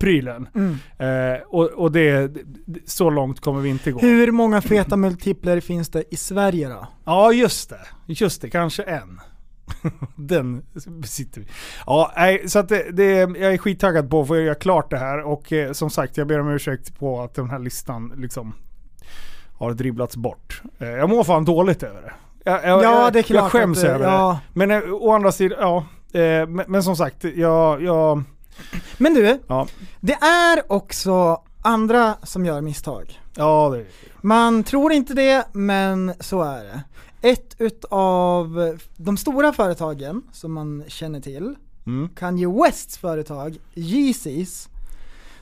[0.00, 0.48] prylen.
[0.54, 0.76] Mm.
[0.98, 2.36] Eh, och och det,
[2.86, 3.98] så långt kommer vi inte gå.
[3.98, 6.88] Hur många feta multipler finns det i Sverige då?
[7.04, 7.80] Ja, just det.
[8.06, 9.20] Just det, kanske en.
[10.16, 11.46] Den besitter vi.
[11.86, 14.98] Ja, nej, så att det, det, jag är skittaggad på att få göra klart det
[14.98, 18.54] här och eh, som sagt, jag ber om ursäkt på att den här listan liksom
[19.58, 20.62] har dribblats bort.
[20.78, 22.12] Eh, jag mår fan dåligt över det.
[22.44, 24.40] Jag, jag, Ja, det är klart Jag skäms att över ja.
[24.52, 24.58] det.
[24.58, 25.86] Men eh, å andra sidan, ja.
[26.48, 27.82] Men, men som sagt, jag...
[27.82, 28.22] jag
[28.98, 29.66] Men du, ja.
[30.00, 33.20] det är också andra som gör misstag.
[33.36, 33.86] Ja, det
[34.22, 36.82] Man tror inte det, men så är det.
[37.22, 41.54] Ett utav de stora företagen som man känner till,
[41.86, 42.08] Mm.
[42.08, 44.68] Kanye Wests företag, Yeezys,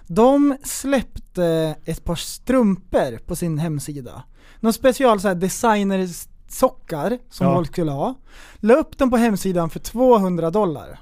[0.07, 4.23] de släppte ett par strumpor på sin hemsida.
[4.61, 7.55] Någon special så här designersockar som Ja.
[7.55, 8.15] folk skulle ha.
[8.57, 10.99] La upp dem på hemsidan för 200 dollar.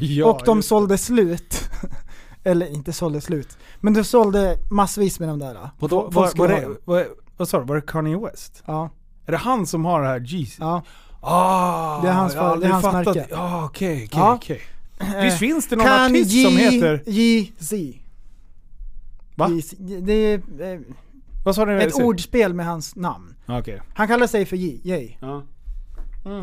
[0.00, 1.60] Ja, och de sålde slut.
[2.46, 5.70] Eller inte sålde slut, men de sålde massvis med de där.
[5.78, 8.62] Vadå, Folk var, det, var, vad sa du, var det Kanye West?
[8.66, 8.90] Ja.
[9.26, 10.56] Är det han som har det här Jeezy?
[10.60, 10.82] Ja.
[11.20, 13.06] Ah, Det är hans för- det är hans fattat.
[13.16, 13.26] märke.
[13.30, 14.60] Ja, okej, okej, okej.
[15.16, 17.02] Eh, Visst finns det någon Kan artist som Ye- heter...
[17.06, 17.94] Yeezy.
[19.36, 19.50] Va?
[19.78, 20.34] Det är
[20.74, 20.80] eh,
[21.44, 21.82] Vad sa du?
[21.82, 23.34] ett ordspel med hans namn.
[23.48, 23.80] Okej.
[23.94, 25.16] Han kallar sig för Ye, Ye.
[25.20, 25.42] Ja.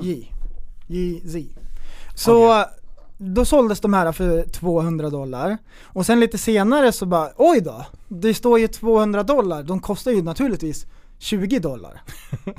[0.04, 0.26] Ye.
[0.88, 1.46] Yeezy.
[2.16, 2.66] Så
[3.24, 5.58] då såldes de här för 200 dollar.
[5.84, 10.12] Och sen lite senare så bara, oj då, det står ju 200 dollar, de kostar
[10.12, 10.86] ju naturligtvis
[11.20, 12.02] 20 dollar.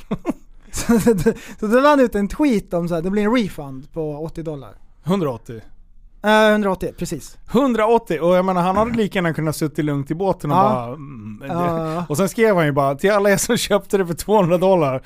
[0.73, 1.15] så, så,
[1.61, 4.43] så då la ut en tweet om så här, det blir en refund på 80
[4.43, 4.71] dollar.
[5.05, 5.61] 180.
[6.25, 7.39] Eh, 180, precis.
[7.53, 10.63] 180 och jag menar han hade lika gärna kunnat sitta lugnt i båten och Ja.
[10.63, 10.87] bara...
[10.87, 12.05] Mm, det- Ja.
[12.09, 15.03] Och sen skrev han ju bara till alla er som köpte det för 200 dollar.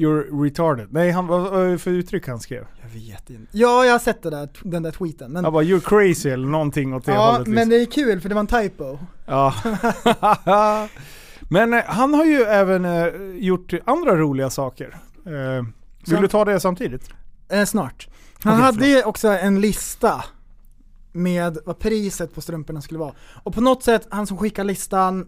[0.00, 0.88] You're retarded.
[0.92, 2.66] Nej, han, vad var det för uttryck han skrev?
[2.82, 3.46] Jag vet inte.
[3.58, 5.32] Ja, jag har sett det där, den där tweeten.
[5.32, 7.46] Men, Han bara 'You're crazy' eller någonting åt det ja, hållet.
[7.48, 7.70] men Liksom.
[7.70, 8.98] det är kul för det var en typo.
[9.26, 9.54] Ja.
[11.48, 14.96] men eh, han har ju även eh, gjort andra roliga saker.
[15.26, 15.32] Eh,
[16.06, 17.10] vill Så- du ta det samtidigt?
[17.48, 18.08] Eh, snart.
[18.42, 20.24] Han Okej, hade ju också en lista
[21.12, 23.12] med vad priset på strumporna skulle vara.
[23.42, 25.26] Och på något sätt, han som skickade listan,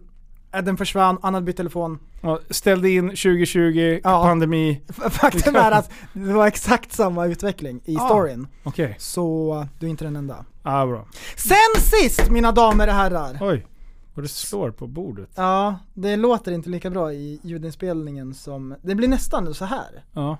[0.61, 1.99] den försvann, han hade bytt telefon.
[2.21, 4.23] Ja, ställde in 2020, Ja.
[4.23, 4.81] pandemi.
[5.09, 8.47] Faktum är att det var exakt samma utveckling i Ah, storyn.
[8.63, 10.45] Okej, Så du är inte den enda.
[10.63, 11.05] ah, bra.
[11.35, 13.37] Sen sist mina damer och herrar.
[13.41, 13.65] Oj,
[14.13, 15.29] vad det slår på bordet.
[15.35, 20.03] Ja, det låter inte lika bra i ljudinspelningen som, det blir nästan så här.
[20.13, 20.37] Ja.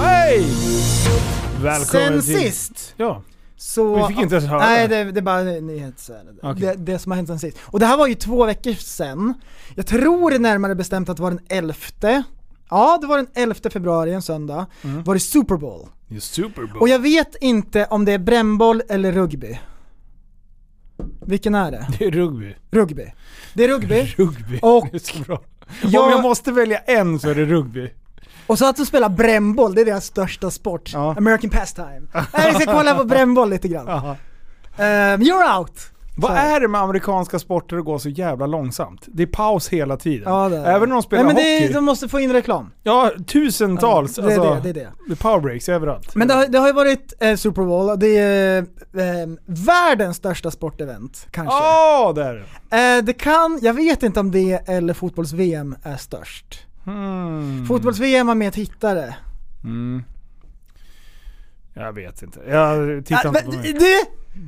[0.00, 0.44] Hej!
[1.62, 2.40] Välkommen Sen till...
[2.52, 3.22] sist Ja.
[3.56, 3.96] Så...
[3.96, 4.58] Vi fick inte ens höra.
[4.58, 6.22] Nej, det, det är bara nyhet så här.
[6.42, 6.60] Okej.
[6.76, 7.56] det, det som har hänt sen sist.
[7.64, 9.34] Och det här var ju två veckor sedan.
[9.74, 11.74] Jag tror närmare bestämt att det var den 11
[12.70, 14.66] Ja, det var den 11 februari, en söndag.
[14.84, 15.02] Mm.
[15.02, 15.88] Var det Super Bowl.
[16.08, 16.80] Just Super Bowl.
[16.80, 19.58] Och jag vet inte om det är brännboll eller rugby.
[21.26, 21.86] Vilken är det?
[21.98, 22.56] Det är rugby.
[22.70, 23.12] Rugby.
[23.54, 24.14] Det är rugby.
[24.16, 24.58] Rugby.
[24.62, 25.42] Och det är så bra.
[25.82, 27.90] jag- Om jag måste välja en så är det rugby.
[28.46, 30.90] Och så att de spelar brännboll, det är deras största sport.
[30.94, 31.14] Ja.
[31.18, 32.02] American pastime.
[32.12, 34.16] Nej, vi ska kolla på brännboll lite grann.
[34.78, 35.90] Ehm, you're out!
[36.18, 39.04] Vad är det med amerikanska sporter att gå så jävla långsamt?
[39.06, 40.32] Det är paus hela tiden.
[40.32, 40.66] Ja, det är det.
[40.70, 41.66] Även när de spelar Nej, men hockey.
[41.66, 42.70] det är, de måste få in reklam.
[42.82, 44.18] Ja, tusentals.
[44.18, 44.92] Ja, det är alltså, det, det är det.
[45.06, 46.14] det är powerbreaks överallt.
[46.14, 50.16] Men det har, det har ju varit eh, Super Bowl, och det är eh, världens
[50.16, 51.54] största sportevent, kanske.
[51.54, 52.46] Åh, där!
[52.70, 56.65] Eh, det kan, jag vet inte om det eller fotbolls-VM är störst.
[56.86, 57.66] Hmm.
[57.66, 59.14] Fotbolls-VM har mer tittare.
[59.64, 60.02] Mm.
[61.74, 62.40] Jag vet inte.
[62.48, 63.72] Jag tittar inte på mig.
[63.72, 63.94] du,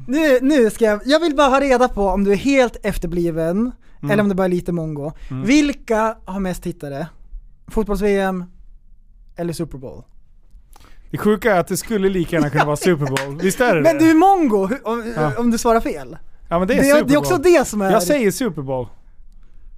[0.06, 3.72] nu, nu ska jag, jag vill bara ha reda på om du är helt efterbliven,
[4.02, 4.10] Mm.
[4.10, 5.12] eller om det bara är lite mongo.
[5.44, 7.06] Vilka har mest tittare?
[7.68, 8.44] Fotbolls-VM
[9.36, 10.02] eller Super Bowl?
[11.10, 13.40] Det sjuka är att det skulle lika gärna kunna vara Super Bowl.
[13.42, 14.04] Visst är det Men det?
[14.04, 15.32] du är mongo om, Ja.
[15.38, 16.16] om du svarar fel.
[16.48, 17.08] Ja men det är Det, Super Bowl.
[17.08, 17.90] det är också det som är...
[17.90, 18.86] Jag säger Super Bowl.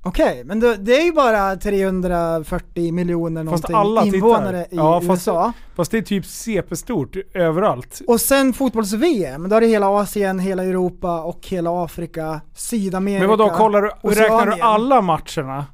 [0.03, 4.75] Okej, men det, det är ju bara 340 miljoner någonting alla invånare tittar.
[4.75, 5.53] i Ja, fast- USA.
[5.77, 8.01] Fast det är typ CP-stort överallt.
[8.07, 13.39] Och sen fotbolls-VM, då är det hela Asien, hela Europa och hela Afrika, Sydamerika, Men
[13.39, 14.67] vadå, kollar du, räknar du Oceanien.
[14.67, 15.67] alla matcherna?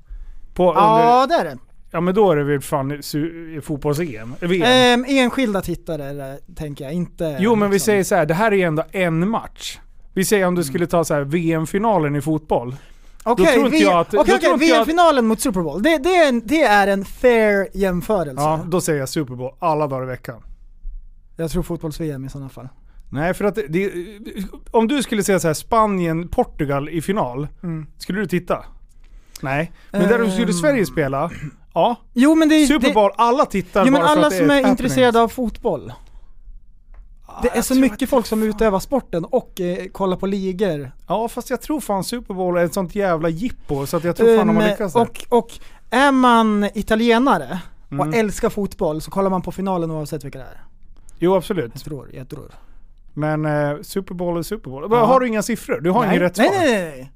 [0.54, 1.58] På Ja, under, det är det.
[1.90, 3.02] ja men då är det väl fan
[3.62, 4.34] fotbolls-EM?
[4.64, 7.36] Ehm, enskilda tittare där, tänker jag, inte...
[7.40, 9.78] jo men vi liksom- säger så här, det här är ändå en match.
[10.14, 12.76] Vi säger om du skulle ta så här VM-finalen i fotboll.
[13.32, 14.00] Okej, tror inte V- jag
[14.54, 15.82] att- VM-finalen mot Super Bowl.
[15.82, 18.42] Det, det, är en, det är en fair jämförelse.
[18.42, 20.42] Ja, då säger jag Super Bowl alla dagar i veckan.
[21.36, 22.68] Jag tror fotbolls-VM i sådana fall.
[23.10, 23.92] Nej för att det, det,
[24.70, 27.86] om du skulle säga så här Spanien-Portugal i final, Mm.
[27.98, 28.64] skulle du titta?
[29.42, 29.72] Nej.
[29.90, 30.52] Men där skulle Ehm.
[30.52, 31.30] Sverige spela,
[31.74, 31.96] ja.
[32.12, 34.38] Jo men det är Super Bowl, alla tittar Jo men bara för alla att det
[34.38, 35.92] som är är ett intresserade av fotboll.
[37.42, 40.92] Det är så mycket folk som utövar sporten och eh, kollar på ligor.
[41.08, 44.16] Ja fast jag tror fan Super Bowl är ett sånt jävla jippo så att jag
[44.16, 45.00] tror fan de har Ehm, lyckats där.
[45.02, 45.50] och, och
[45.90, 47.58] är man italienare
[47.90, 48.08] Mm.
[48.08, 50.60] och älskar fotboll så kollar man på finalen oavsett vilka det är.
[51.18, 51.70] Jo absolut.
[51.74, 52.50] Jag tror, jag tror.
[53.14, 54.86] Men eh, Super Bowl är Super Bowl.
[54.90, 55.04] Ja.
[55.06, 55.80] Har du inga siffror?
[55.80, 56.08] Du har nej.
[56.10, 56.46] ingen rätt svar?
[56.50, 57.12] nej, nej, nej.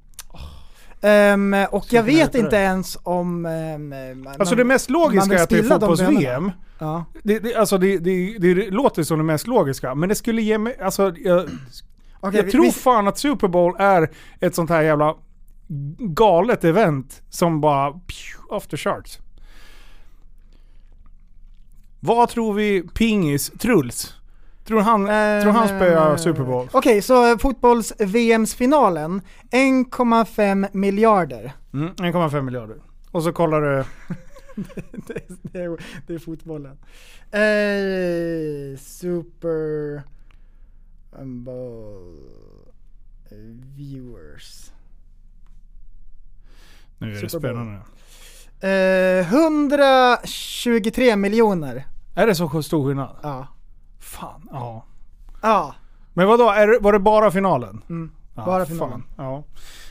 [1.03, 3.43] Ehm, och jag vet inte ens om...
[3.43, 6.51] man, Alltså det mest logiska är att det är fotbolls-VM.
[6.79, 7.05] Ja.
[7.23, 10.59] Det, det, alltså det, det, det låter som det mest logiska, men det skulle ge
[10.59, 10.77] mig...
[10.81, 11.41] Alltså, jag,
[12.21, 14.11] Okej, jag vi- tror vi- fan att Super Bowl är
[14.41, 15.15] ett sånt här jävla
[15.99, 17.93] galet event som bara...
[17.93, 19.19] Pju, the charts.
[22.01, 24.15] Vad tror vi Pingis, Truls?
[24.71, 25.05] Tror han,
[25.43, 26.69] tror han spöar Super Bowl?
[26.73, 31.53] Okej, så fotbolls-VMs-finalen, 1,5 miljarder.
[31.73, 32.77] Mm, 1,5 miljarder.
[33.11, 33.77] Och så kollar du...
[35.07, 36.79] det, det, är, det är fotbollen.
[37.31, 40.03] Eh, super
[41.25, 42.19] Bowl
[43.31, 43.39] eh,
[43.77, 44.73] viewers.
[46.99, 47.81] Nu är det spännande.
[48.61, 51.87] Eh, 123 miljoner.
[52.15, 53.17] Är det så stor skillnad?
[53.23, 53.47] Ja.
[54.01, 54.85] Fan, ja.
[55.43, 55.75] Ja.
[56.15, 57.83] Men vadå, är det, var det bara finalen?
[57.91, 58.11] Mm.
[58.37, 58.75] Ja, Bara fan.
[58.75, 59.03] finalen.
[59.17, 59.45] Ja.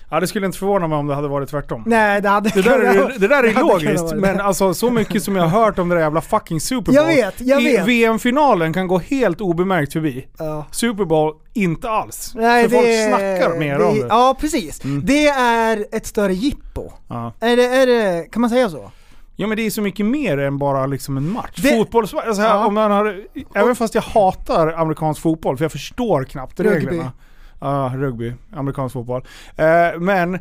[0.10, 1.84] ja, det skulle inte förvåna mig om det hade varit tvärtom.
[1.86, 4.22] Nej, det hade Det där är, det där är hade kunnat logiskt, vara det.
[4.22, 6.96] men alltså så mycket som jag har hört om det där jävla fucking Super Bowl.
[6.96, 7.88] Jag vet, jag I vet.
[7.88, 10.28] VM-finalen kan gå helt obemärkt förbi.
[10.38, 10.66] Ja.
[10.72, 12.32] Super Bowl, inte alls.
[12.36, 14.06] Nej, För folk det- snackar mer det, om det.
[14.10, 14.82] Ja, precis.
[15.04, 16.92] Det är ett större jippo.
[17.08, 17.34] Ja.
[17.40, 18.92] Är det, är det, kan man säga så?
[19.40, 21.62] Ja men det är så mycket mer än bara liksom en match.
[21.62, 22.66] Det- Fotboll, alltså, Ja.
[22.66, 23.22] om man har,
[23.56, 26.76] även fast jag hatar amerikansk fotboll, för jag förstår knappt Rugby.
[26.76, 27.12] reglerna.
[27.60, 28.34] Ja, rugby.
[28.56, 29.22] Amerikansk fotboll.
[29.56, 30.40] Eh, men eh,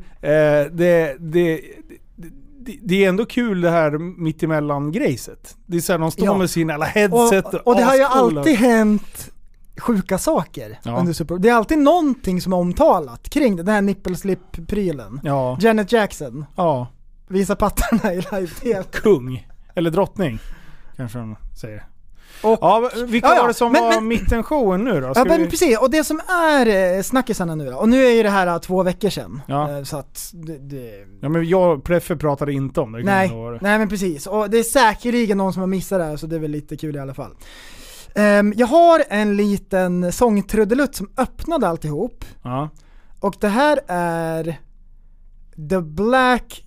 [0.73, 1.61] det, det,
[2.17, 5.57] det, det är ändå kul det här mittemellan grejset.
[5.67, 6.37] Det är såhär, de står Ja.
[6.39, 9.31] med sina alla headset Och, och det har ju alltid hänt
[9.79, 10.99] sjuka saker Ja.
[10.99, 11.39] under Super.
[11.39, 15.21] Det är alltid någonting som är omtalat kring det, den här nippelslip-prylen.
[15.25, 15.59] Ja.
[15.61, 16.87] Janet Jackson, Ja.
[17.29, 18.85] Visa pattarna i live-tv.
[18.93, 19.47] Kung.
[19.75, 20.39] Eller drottning.
[20.97, 21.87] Kanske de säger.
[22.43, 25.15] Och- ja, vilka Ja, ja, var det som men- var men- mittenshowen nu då?
[25.15, 28.05] Ska Ja men vi- precis, och det som är eh, snackisarna nu då, och nu
[28.07, 29.41] är ju det här eh, två veckor sedan.
[29.47, 29.77] Ja.
[29.79, 33.03] Eh, Så att det, det, Ja men jag Pleffe pratade inte om det.
[33.03, 34.27] nej, nej men precis.
[34.27, 36.77] Och det är säkerligen någon som har missat det här så det är väl lite
[36.77, 37.33] kul i alla fall.
[38.15, 42.25] Ehm, jag har en liten sångtrudelutt som öppnade alltihop.
[42.43, 42.69] Ja.
[43.21, 44.45] Och det här är
[45.71, 46.65] The Black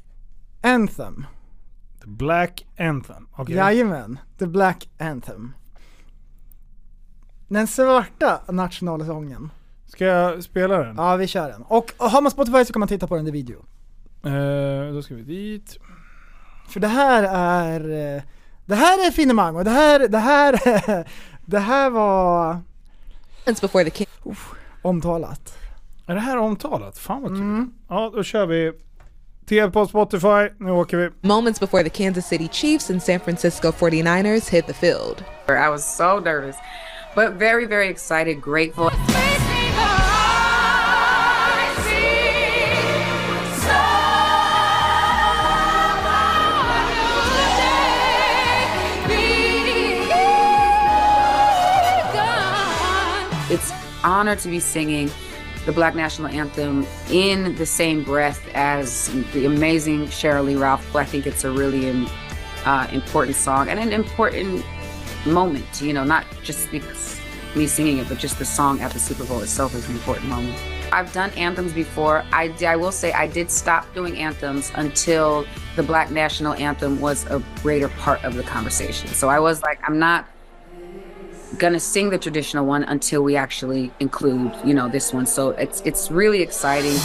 [0.63, 1.25] Anthem.
[2.01, 3.27] The Black Anthem.
[3.31, 3.55] Okej.
[3.55, 5.53] Jajamän, The Black Anthem.
[7.47, 9.51] Den svarta nationalsången.
[9.87, 10.95] Ska jag spela den?
[10.95, 11.61] Ja, vi kör den.
[11.61, 13.65] Och har man Spotify så kan man titta på den i video.
[14.25, 15.77] Eh, då ska vi dit.
[16.67, 18.15] För det här är...
[18.17, 18.21] eh,
[18.65, 20.55] Det här är finemang och det här, det här,
[21.45, 22.57] det här var...
[23.61, 24.07] before the king.
[24.81, 25.57] omtalat.
[26.07, 26.97] Är det här omtalat?
[26.97, 27.41] Fan vad kul.
[27.41, 27.73] Mm.
[27.89, 28.71] Ja, då kör vi.
[29.51, 31.09] TV på Spotify, nu åker vi.
[31.21, 35.23] Moments before the Kansas City Chiefs and San Francisco 49ers hit the field.
[35.49, 36.55] I was so nervous,
[37.15, 38.89] but very, very excited, grateful.
[53.49, 53.71] It's
[54.03, 55.11] honor to be singing
[55.65, 60.95] the Black National Anthem in the same breath as the amazing Cheryl Lee Ralph.
[60.95, 62.09] I think it's a really um,
[62.65, 64.65] uh, important song and an important
[65.25, 67.19] moment, you know, not just because
[67.55, 70.27] me singing it, but just the song at the Super Bowl itself is an important
[70.27, 70.57] moment.
[70.93, 72.23] I've done anthems before.
[72.31, 75.45] I, I will say I did stop doing anthems until
[75.75, 79.07] the Black National Anthem was a greater part of the conversation.
[79.09, 80.27] So I was like, I'm not
[81.57, 85.25] gonna sing the traditional one until we actually include, you know, this one.
[85.25, 86.97] So it's it's really exciting.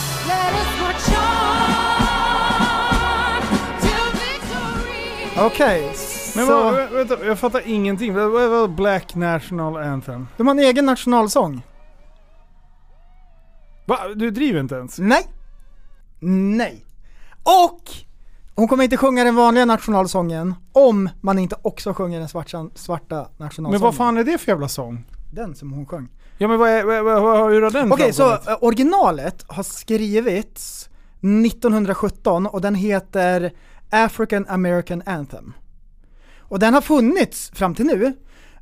[5.39, 5.83] Okej,
[6.37, 6.63] Men så...
[6.65, 8.15] vad, vä- vänta, jag fattar ingenting.
[8.15, 10.29] Vad vad- vad Black National Anthem?
[10.37, 11.63] De har en egen nationalsång.
[13.87, 13.99] Va?
[14.17, 14.99] Du driver inte ens?
[14.99, 15.23] Nej.
[16.21, 16.85] Nej.
[17.43, 17.81] Och
[18.57, 23.17] hon kommer inte sjunga den vanliga nationalsången om man inte också sjunger den svarta, svarta
[23.17, 23.71] nationalsången.
[23.71, 25.05] Men vad fan är det för jävla sång?
[25.33, 26.09] Den som hon sjöng.
[26.39, 28.49] Ja men vad, är- vad, vad, hur har den Okej, så framkommit?
[28.49, 30.89] eh, originalet har skrivits
[31.21, 33.53] 1917 och den heter
[33.91, 35.53] African American Anthem.
[36.41, 38.13] Och den har funnits fram till nu,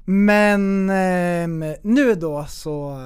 [0.04, 2.98] men ehm, nu då så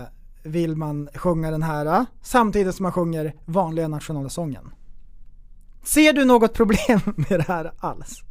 [0.42, 4.70] vill man sjunga den här eh, samtidigt som man sjunger vanliga nationalsången.
[5.82, 8.22] Ser du något problem med det här alls?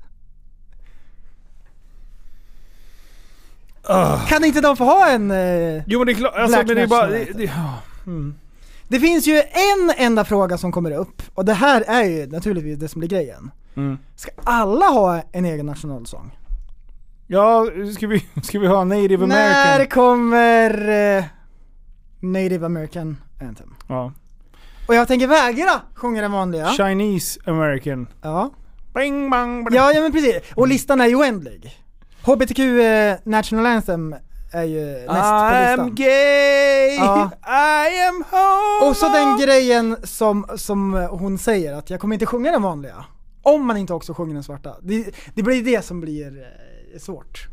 [4.28, 5.32] Kan inte de få ha en...
[5.32, 7.08] Eh, Jo men det är klart, alltså, men det är bara...
[7.08, 7.74] Det, det, ja.
[8.06, 8.36] mm.
[8.88, 12.80] Det finns ju en enda fråga som kommer upp, och det här är ju naturligtvis
[12.80, 13.52] det som blir grejen.
[13.76, 13.98] Mm.
[14.16, 16.38] Ska alla ha en egen nationalsång?
[17.28, 19.78] Ja, ska vi, ska vi ha Native American?
[19.78, 21.24] När kommer eh,
[22.20, 23.76] Native American Anthem?
[23.88, 24.12] Ja.
[24.88, 26.68] Och jag tänker vägra sjunga den vanliga.
[26.68, 28.08] Chinese American.
[28.22, 28.50] Ja.
[28.94, 29.76] Bing bang bang.
[29.76, 30.36] Ja, ja men precis.
[30.56, 31.72] Och listan är ju oändlig.
[32.22, 34.16] HBTQ eh, National Anthem
[34.54, 35.80] är ju näst på I listan.
[35.80, 37.32] am gay, Ja.
[37.90, 38.90] I am homo.
[38.90, 43.06] Och så den grejen som, som hon säger, att jag kommer inte sjunga den vanliga.
[43.42, 44.76] Om man inte också sjunger den svarta.
[44.82, 46.38] Det, det blir det som blir
[46.94, 47.48] eh, svårt.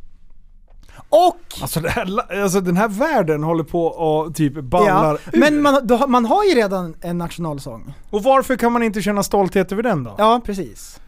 [1.09, 5.41] Och, Alltså, det här, alltså den här världen håller på och typ ballar ja, ur.
[5.41, 7.95] men man, då, har- man har ju redan en nationalsång.
[8.11, 10.15] Och varför kan man inte känna stolthet över den då?
[10.19, 11.01] Ja, precis.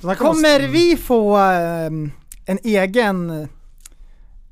[0.00, 2.10] Kommer vi få ehm,
[2.46, 3.48] en egen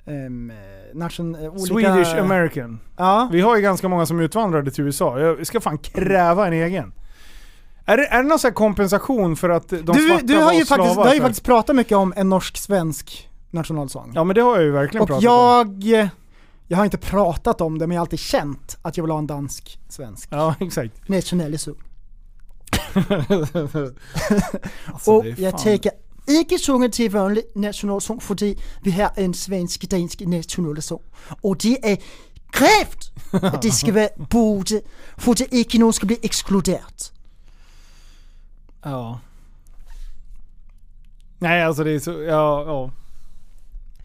[0.04, 0.52] um,
[0.94, 1.94] nation, eh, olika...
[1.94, 2.80] Swedish American.
[2.96, 3.28] Ja.
[3.32, 5.18] Vi har ju ganska många som utvandrade till USA.
[5.18, 6.92] Jag ska fan kräva en egen.
[7.84, 10.44] Är det, är det någon sån här kompensation för att de Du, svarta du har
[10.44, 14.12] var ju faktiskt, slavar du har ju faktiskt pratat mycket om en norsk-svensk nationalsång.
[14.14, 16.11] Ja men det har jag ju verkligen Och pratat jag,
[16.66, 19.18] jag har inte pratat om det, men jag har alltid känt att jag vill ha
[19.18, 20.28] en dansk-svensk.
[20.30, 21.09] Ja, exakt.
[21.09, 21.74] Nationell sång.
[24.86, 25.90] Alltså, och är jag tänker
[26.28, 31.03] ikke sunge til vanlig nationalsång, fordi vi har en svensk-dansk nationalsång.
[31.42, 31.96] Og det er
[32.53, 34.80] kræft, at det skal være både,
[35.18, 37.12] for det ikke nogen skal blive ekskluderet.
[38.84, 39.18] Ja.
[41.38, 42.90] Nej alltså det är så, ja, ja.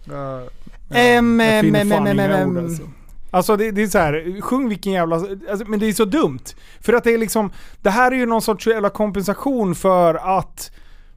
[0.03, 0.41] Ja.
[0.89, 2.83] Jag ehm, finner fan inga ord alltså.
[3.31, 5.15] Alltså det, det är så här, sjung vilken jävla...
[5.15, 6.43] Alltså, men det är så dumt.
[6.81, 7.51] För att det är liksom,
[7.81, 10.71] det här är ju någon sorts jävla kompensation för att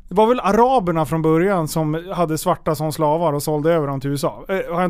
[0.08, 4.00] det var väl araberna från början som hade svarta som slavar och sålde över dem
[4.00, 4.44] till USA?
[4.48, 4.88] Eh,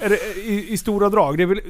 [0.00, 1.46] det, i, I stora drag.
[1.46, 1.60] Väl,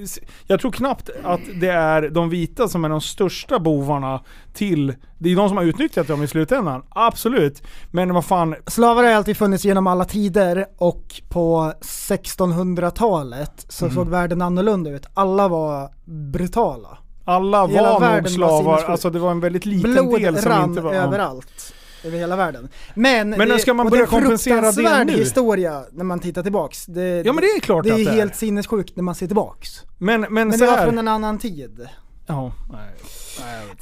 [0.47, 4.21] jag tror knappt att det är de vita som är de största bovarna
[4.55, 4.95] till...
[5.19, 6.83] Det är de som har utnyttjat dem i slutändan.
[6.89, 7.63] Absolut.
[7.91, 8.55] Men vad fan...
[8.67, 13.95] Slavar har alltid funnits genom alla tider och på 1600-talet så Mm.
[13.95, 15.07] såg världen annorlunda ut.
[15.15, 16.99] Alla var brutala.
[17.25, 18.85] Alla Hela var nog slavar.
[18.85, 20.95] Alltså det var en väldigt liten Blod del som rann inte var...
[20.95, 21.03] ja.
[21.03, 21.75] överallt.
[22.07, 22.69] Över hela världen.
[22.95, 25.13] Men, Men det, ska man börja det är en kompensera det fruktansvärd nu?
[25.13, 26.87] historia när man tittar tillbaks.
[26.87, 28.15] Det, Ja, men det är klart det att är det är.
[28.15, 29.69] helt sinnessjukt när man ser tillbaks.
[29.99, 30.85] Men, men, Men så det var här.
[30.87, 31.89] från en annan tid.
[32.27, 32.91] Ja, nej.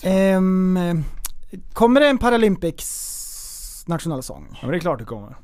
[0.03, 0.33] nej.
[0.33, 1.05] Ehm,
[1.73, 4.49] kommer det en Paralympics nationalsång?
[4.53, 5.37] Ja, men det är klart det kommer.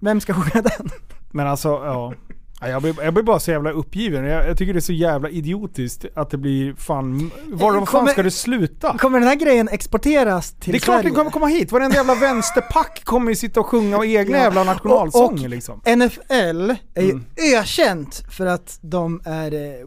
[0.00, 0.90] Vem ska sjunga den?
[1.30, 2.12] Men alltså, ja.
[2.60, 4.24] Ja, Jag blir, jag blir bara så jävla uppgiven.
[4.24, 7.30] Jag, jag tycker det är så jävla idiotiskt att det blir fan...
[7.46, 8.98] Var var fan Kommer- ska det sluta?
[8.98, 11.08] Kommer den här grejen exporteras till Det är klart Sverige?
[11.08, 11.72] den kommer komma hit.
[11.72, 14.42] Varenda jävla vänsterpack kommer ju sitta och sjunga egna Ja.
[14.44, 15.80] jävla nationalsånger liksom.
[15.96, 17.24] NFL är ju Mm.
[17.54, 19.86] ökänt för att de är eh,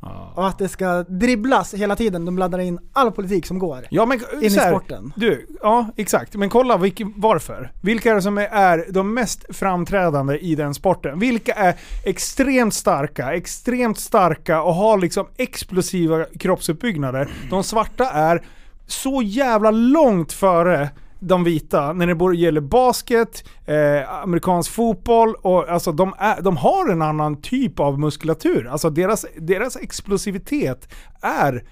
[0.00, 0.40] woke.
[0.40, 2.24] Och att det ska dribblas hela tiden.
[2.24, 5.12] De blandar in all politik som går Ja men in i här, sporten.
[5.16, 6.34] Du, ja exakt.
[6.34, 7.72] Men kolla vilk, varför.
[7.82, 11.18] Vilka är det som är, är de mest framträdande i den sporten?
[11.18, 11.74] Vilka är
[12.04, 17.30] extremt starka, extremt starka och har liksom explosiva kroppsuppbyggnader?
[17.50, 18.42] De svarta är
[18.86, 20.90] så jävla långt före
[21.20, 26.56] de vita när det både gäller basket, eh, amerikansk fotboll och alltså de, är, de
[26.56, 28.66] har en annan typ av muskulatur.
[28.66, 30.88] Alltså deras, deras explosivitet
[31.22, 31.64] är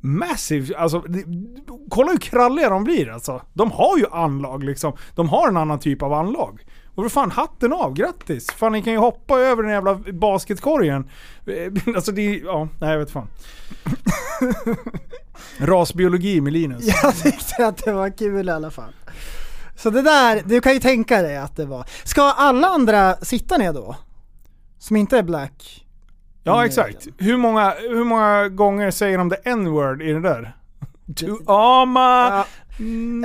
[0.00, 0.76] massive.
[0.76, 1.04] Alltså,
[1.88, 3.42] kolla hur kralliga de blir alltså.
[3.52, 4.92] De har ju anlag liksom.
[5.14, 6.60] De har en annan typ av anlag.
[6.98, 8.50] Och för fan hatten av, grattis!
[8.50, 11.10] Fan ni kan ju hoppa över den jävla basketkorgen.
[11.96, 13.28] Alltså det är, ja, nej jag vet fan.
[15.58, 16.84] Rasbiologi med Linus.
[17.02, 18.92] Jag tyckte att det var kul i alla fall.
[19.76, 21.84] Så det där, du kan ju tänka dig att det var.
[22.04, 23.96] Ska alla andra sitta ner då?
[24.78, 25.86] Som inte är black?
[26.42, 27.08] Ja exakt.
[27.18, 30.56] Hur många, hur många gånger säger de the n-word i det där?
[31.16, 32.44] To ama...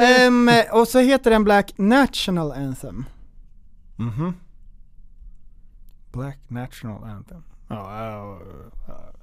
[0.02, 3.06] Ehm, och så heter den Black National Anthem.
[4.04, 4.34] Mhm.
[6.12, 7.44] Black National Anthem.
[7.68, 8.40] Ja, ja,
[8.88, 9.14] ja.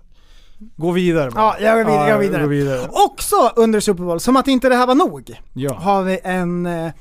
[0.76, 1.40] Gå vidare bara.
[1.40, 2.08] Ja, jag går vidare.
[2.08, 2.42] jag går vidare.
[2.42, 2.88] gå vidare.
[2.92, 5.74] Också under Super Bowl, som att inte det här var nog, Ja.
[5.74, 6.92] har vi en eh,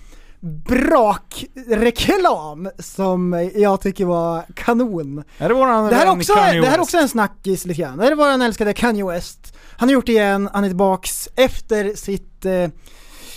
[1.49, 5.23] brakreklam som jag tycker var kanon.
[5.37, 7.97] Är det våran Det här, också, Kanye det här är också en snackis lite grann.
[7.97, 9.55] Det här är våran älskade Kanye West.
[9.77, 12.69] Han har gjort det igen, han är tillbaks efter sitt, eh,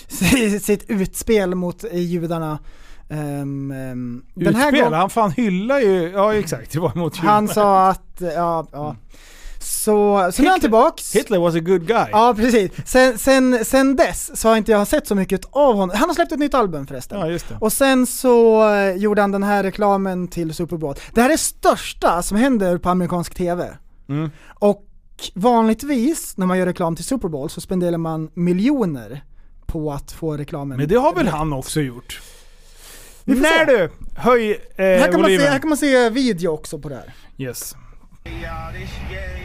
[0.61, 2.59] sitt utspel mot eh, judarna.
[3.13, 6.11] Ehm, ehm, den här gången, han fan hyllar ju...
[6.15, 7.55] Ja exakt, det var mot han judarna.
[7.55, 8.97] sa att, ja, ja.
[9.59, 11.17] Så, så nu är han tillbaks.
[11.17, 12.07] Hitler was a good guy.
[12.13, 12.71] Ja precis.
[12.85, 15.97] Sen, sen, sen dess så har inte jag sett så mycket av honom.
[15.97, 17.21] Han har släppt ett nytt album förresten.
[17.21, 17.57] Ja, just det.
[17.61, 20.95] Och sen så eh, gjorde han den här reklamen till Super Bowl.
[21.15, 23.69] Det här är största som händer på amerikansk TV.
[24.09, 24.31] Mm.
[24.55, 24.85] Och
[25.35, 29.25] vanligtvis när man gör reklam till Super Bowl så spenderar man miljoner
[29.67, 30.79] på att få reklamen.
[30.79, 32.21] Men det har väl han också gjort?
[33.25, 33.73] Vi får När se.
[33.73, 33.91] du!
[34.14, 34.59] Höj eh,
[35.01, 37.12] här, kan man se, här kan man se video också på det här.
[37.39, 37.77] Yes.
[38.25, 39.43] Y'all, this Yay,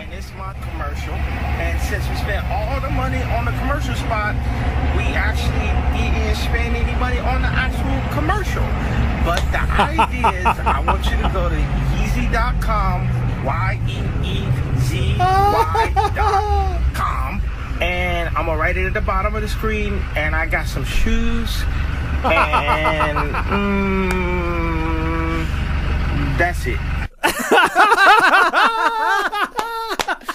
[0.00, 1.14] and this my commercial.
[1.14, 4.34] And since we spent all the money on the commercial spot,
[4.96, 8.66] we actually didn't spend any money on the actual commercial.
[9.24, 9.58] But the
[10.02, 11.58] idea is, I want you to go to
[11.94, 12.98] Yeezy.com,
[16.08, 17.40] Y-E-E-Z-Y.com,
[17.80, 20.00] and I'm gonna write it at the bottom of the screen.
[20.16, 21.62] And I got some shoes,
[22.24, 25.46] and mm,
[26.38, 26.78] that's it.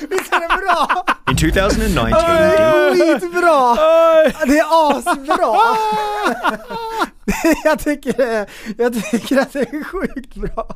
[0.09, 1.05] Visst är det bra?
[1.29, 3.75] In 2019, Det är skitbra!
[4.45, 4.65] Det är
[4.97, 5.55] asbra!
[7.63, 8.45] jag, tycker,
[8.77, 10.67] jag tycker att det är sjukt bra.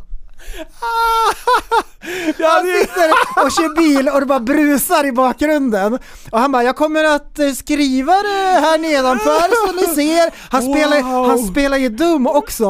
[2.39, 3.09] Han sitter
[3.45, 5.99] och kör bil och det bara brusar i bakgrunden.
[6.31, 10.31] Och han bara, jag kommer att eh, skriva det här nedanför så ni ser.
[10.51, 12.65] Han, spelar, han spelar ju dum också.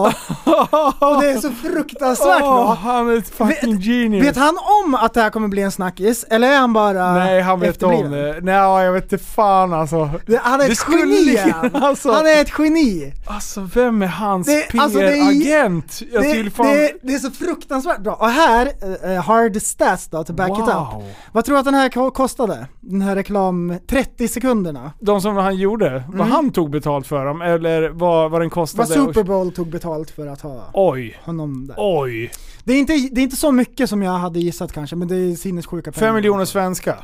[0.99, 2.73] Och det är så fruktansvärt Åh, bra.
[2.83, 4.25] han är ett fucking genius.
[4.27, 6.25] Vet han om att det här kommer bli en snackis?
[6.29, 8.39] Eller är han bara Nej, han vet om det.
[8.41, 10.09] Nej, jag vet inte fan alltså.
[10.41, 11.39] Han är Det ett geni!
[11.73, 12.11] alltså.
[12.11, 13.13] Han är ett geni!
[13.27, 16.01] Alltså vem är hans Det- alltså, PR-agent?
[16.13, 16.65] Jag skulle fan...
[16.67, 17.66] det, det är så fruktansvärt
[17.99, 18.13] bra.
[18.13, 18.71] Och här
[19.03, 21.01] eh, hard stats då, to back it Wow.
[21.01, 21.15] up.
[21.31, 22.67] Vad tror du att den här ko- kostade?
[22.79, 24.91] Den här reklam, 30 sekunderna.
[24.99, 26.31] De som han gjorde, vad Mm.
[26.31, 28.95] han tog betalt för dem eller vad, vad den kostade?
[28.95, 31.17] Vad Super Bowl tog betalt för att ha Oj.
[31.23, 31.75] honom där.
[31.79, 32.31] Oj.
[32.63, 35.15] Det är, inte, det är inte så mycket som jag hade gissat kanske, men det
[35.15, 36.07] är sinnessjuka pengar.
[36.07, 36.95] Fem miljoner svenska.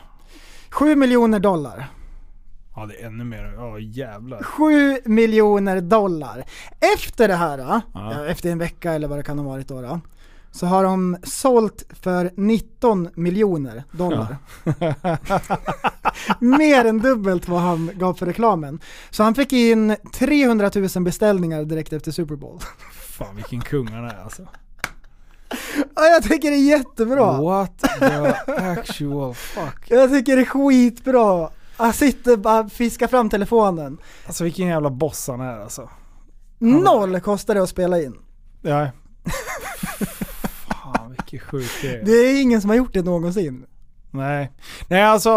[0.70, 1.88] 7 miljoner dollar.
[2.76, 3.54] Ja det är ännu mer.
[3.58, 4.44] Ja jävlar.
[4.44, 6.44] 7 miljoner dollar.
[6.96, 7.82] Efter det här, då, Ja.
[7.94, 10.00] ja, efter en vecka eller vad det kan ha varit då, då
[10.54, 14.38] så har de sålt för 19 miljoner dollar.
[16.40, 18.80] Mer än dubbelt vad han gav för reklamen.
[19.10, 22.60] Så han fick in 300 000 beställningar direkt efter Super Bowl.
[22.92, 24.48] Fan vilken kung han är alltså.
[25.96, 27.42] Ja, jag tycker det är jättebra.
[27.42, 29.86] What the actual fuck.
[29.88, 31.50] Jag tycker det är skitbra.
[31.78, 33.98] Han sitter bara fiskar fram telefonen.
[34.26, 35.90] Alltså vilken jävla boss han är alltså.
[36.60, 38.16] Noll kostar det att spela in.
[38.62, 38.88] Ja.
[41.40, 42.02] Fan vilken sjuk grej.
[42.06, 43.66] Det är ingen som har gjort det någonsin.
[44.12, 44.52] Nej.
[44.88, 45.30] Nej alltså,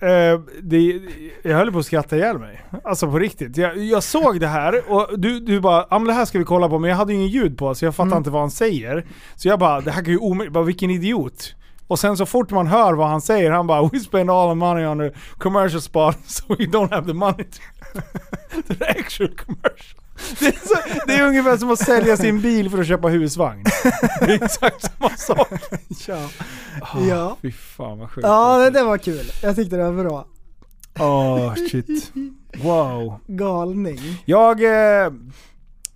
[0.00, 1.00] eh, det,
[1.42, 2.64] jag höll på att skratta ihjäl mig.
[2.84, 3.56] Alltså på riktigt.
[3.56, 6.44] Jag, jag såg det här och du, du bara ja men det här ska vi
[6.44, 8.18] kolla på men jag hade ju ingen ljud på så jag fattade Mm.
[8.18, 9.06] inte vad han säger.
[9.36, 11.54] Så jag bara, det här kan ju omöjligt, bara vilken idiot.
[11.86, 14.54] Och sen så fort man hör vad han säger, han bara We spend all the
[14.54, 20.00] money on the commercial spot so we don't have the money to the actual commercial.
[20.40, 20.74] Det är, så,
[21.06, 23.64] det är ungefär som att sälja sin bil för att köpa husvagn.
[24.20, 25.48] Det är exakt samma sak.
[26.08, 26.28] Ja.
[26.82, 27.36] Ah, Ja.
[27.42, 28.26] Fy fan vad sjukt.
[28.26, 29.30] Ja, det, det var kul.
[29.42, 30.26] Jag tyckte det var bra.
[30.98, 32.12] Åh shit.
[32.56, 33.20] Wow.
[33.26, 34.00] Galning.
[34.24, 35.12] Jag, eh,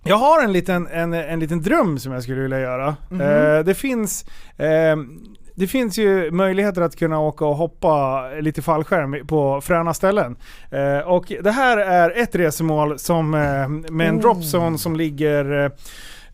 [0.03, 2.95] jag har en liten, en, en liten dröm som jag skulle vilja göra.
[3.09, 3.21] Mhm.
[3.21, 4.25] Eh, det finns
[4.57, 4.95] eh,
[5.61, 10.35] det finns ju möjligheter att kunna åka och hoppa lite fallskärm på fräna ställen.
[10.71, 14.21] Eh, och det här är ett resmål som, eh, med en Oh.
[14.21, 15.71] dropzone som ligger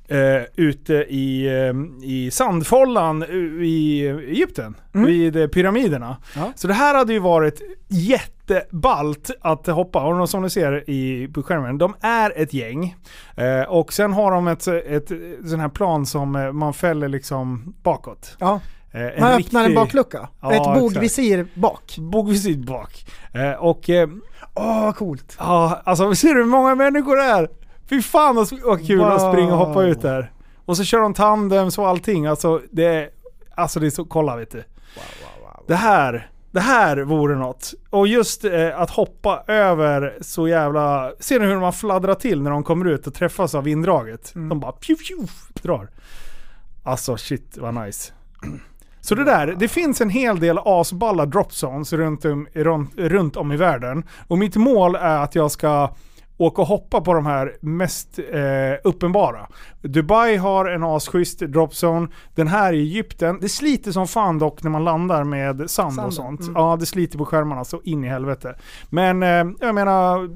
[0.10, 1.74] eh, ute i, eh,
[2.10, 3.24] i sandfållan
[3.64, 5.08] i Egypten, Mm.
[5.08, 6.18] vid eh, pyramiderna.
[6.36, 6.52] Ja.
[6.56, 10.04] Så det här hade ju varit jättebalt att hoppa.
[10.04, 12.96] Och som du ser i, på skärmen, de är ett gäng.
[13.36, 15.08] Eh, och sen har de ett, ett
[15.50, 18.36] sån här plan som man fäller liksom bakåt.
[18.40, 18.60] Ja.
[18.98, 20.30] Eh, Man öppnar en baklucka.
[20.42, 21.96] Ja, Ett bogvisir bak.
[22.00, 23.06] Bogvisir bak.
[23.34, 23.90] Eh, och...
[23.90, 24.10] eh,
[24.60, 25.36] Åh, vad coolt.
[25.40, 27.50] Ja, alltså ser du hur många människor det är?
[27.90, 29.32] Fy fan vad kul att Wow.
[29.32, 30.32] springa och hoppa ut där.
[30.66, 32.26] Och så kör de tandems och allting.
[32.26, 33.10] Alltså det är,
[33.56, 34.64] alltså det är så, kolla vet du.
[35.68, 37.74] Det här, det här vore något.
[37.90, 41.12] Och just eh, att hoppa över så jävla...
[41.20, 44.32] Ser ni hur man fladdrar till när de kommer ut och träffas av vinddraget?
[44.34, 45.16] De bara pju, pju,
[45.62, 45.90] drar.
[46.84, 48.14] Alltså shit vad nice.
[49.08, 53.38] Så det där, det finns en hel del asballa drop zones runt om, runt, runt
[53.38, 54.04] om i världen.
[54.28, 55.96] Och mitt mål är att jag ska
[56.38, 58.36] åka och hoppa på de här mest eh,
[58.84, 59.48] uppenbara.
[59.82, 62.08] Dubai har en asschysst dropzone.
[62.36, 66.06] Den här i Egypten, det sliter som fan dock när man landar med sand Sanden,
[66.06, 66.42] och sånt.
[66.42, 66.54] mm.
[66.56, 68.56] Ja, det sliter på skärmarna så in i helvete.
[68.90, 70.30] Men eh, jag menar,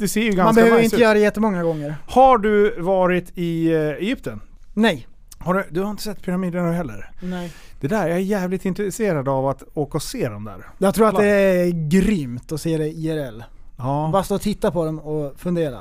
[0.00, 1.02] det ser ju ganska Man behöver nice inte ut.
[1.02, 1.96] göra det jättemånga gånger.
[2.06, 4.40] Har du varit i eh, Egypten?
[4.74, 5.06] Nej.
[5.44, 7.10] Har du, du har inte sett pyramiderna heller?
[7.22, 7.52] Nej.
[7.80, 10.66] Det där, jag är jävligt intresserad av att åka och se dem där.
[10.78, 13.42] Jag tror att det är grymt att se det IRL.
[13.76, 14.10] Ja.
[14.12, 15.78] Bara stå och titta på dem och fundera.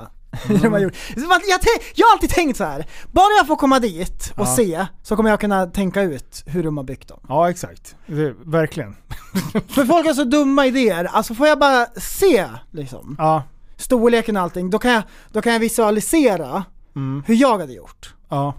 [0.48, 0.96] Hur de har gjort.
[1.14, 1.60] Så man- Jag,
[1.96, 2.86] jag har alltid tänkt så här.
[3.12, 4.56] bara jag får komma dit och Ja.
[4.56, 7.20] se så kommer jag kunna tänka ut hur de har byggt dem.
[7.28, 7.96] Ja, exakt.
[8.08, 8.96] Det, verkligen.
[9.68, 13.44] För folk har så dumma idéer, alltså får jag bara se liksom, Ja.
[13.78, 16.64] storleken och allting, då kan jag, då kan jag visualisera
[16.96, 17.24] Mm.
[17.28, 18.14] hur jag hade gjort.
[18.30, 18.54] Ja.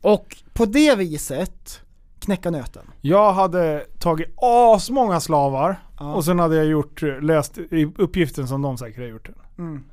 [0.00, 1.80] Och på det viset
[2.20, 2.82] knäcka nöten.
[3.00, 6.14] Jag hade tagit asmånga slavar Ja.
[6.14, 7.58] och sen hade jag gjort, löst
[7.96, 9.28] uppgiften som de säkert har gjort.
[9.58, 9.84] Mm.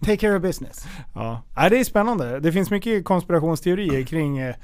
[0.00, 0.86] Take care of business.
[1.14, 1.42] Ja.
[1.56, 2.40] Nej, det är spännande.
[2.40, 4.38] Det finns mycket konspirationsteorier kring...
[4.38, 4.54] Eh,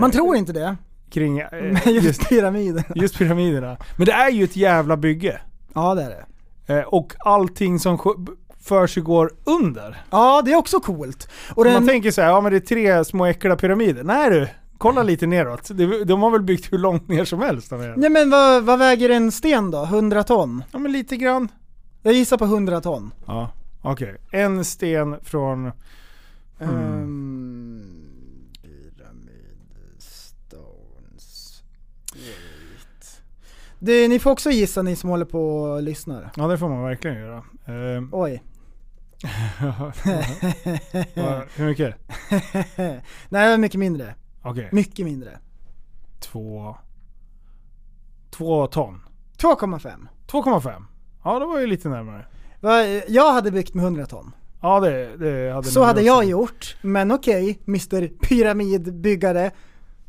[0.00, 0.76] Man tror inte det,
[1.10, 2.84] Kring eh, men just pyramiderna.
[2.94, 3.76] just pyramiderna.
[3.96, 5.40] Men det är ju ett jävla bygge.
[5.74, 6.24] Ja det är det.
[6.74, 7.98] Eh, och allting som
[8.64, 10.04] sk- för sig går under.
[10.10, 11.28] Ja det är också coolt.
[11.54, 14.04] Och Man den, tänker så här, ja men det är tre små äckliga pyramider.
[14.04, 14.48] Nej du,
[14.78, 15.70] kolla lite neråt.
[16.06, 17.70] De, har väl byggt hur långt ner som helst.
[17.70, 17.94] De är.
[17.96, 19.82] nej men vad, vad väger en sten då?
[19.84, 20.64] 100 ton?
[20.72, 21.48] Ja men lite grann.
[22.02, 23.14] Jag gissar på 100 ton.
[23.26, 23.50] Ja,
[23.82, 24.16] okej.
[24.30, 25.72] En sten från...
[26.60, 26.74] Mm.
[26.74, 28.04] Um.
[33.78, 36.30] Det, ni får också gissa ni som håller på och lyssnar.
[36.36, 37.42] Ja det får man verkligen göra.
[37.66, 38.42] Ehm, Oj.
[41.56, 41.94] hur mycket?
[43.28, 44.14] Nej, mycket mindre.
[44.42, 44.68] Okej.
[44.72, 45.38] Mycket mindre.
[46.20, 46.76] Två...
[48.30, 49.00] Två ton.
[49.38, 50.06] 2,5.
[50.26, 50.84] 2,5.
[51.24, 52.26] Ja det var ju lite närmare.
[53.08, 54.32] Jag hade byggt med 100 ton.
[54.60, 56.06] Ja det, det hade Så hade också.
[56.06, 59.50] jag gjort, men okej, Mr Pyramidbyggare.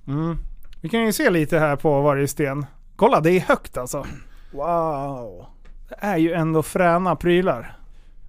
[0.08, 0.38] Mm.
[0.82, 2.66] Vi kan ju se lite här på varje sten.
[2.96, 4.06] Kolla, det är högt alltså.
[4.52, 5.46] Wow.
[5.90, 7.78] Det är ju ändå fräna prylar.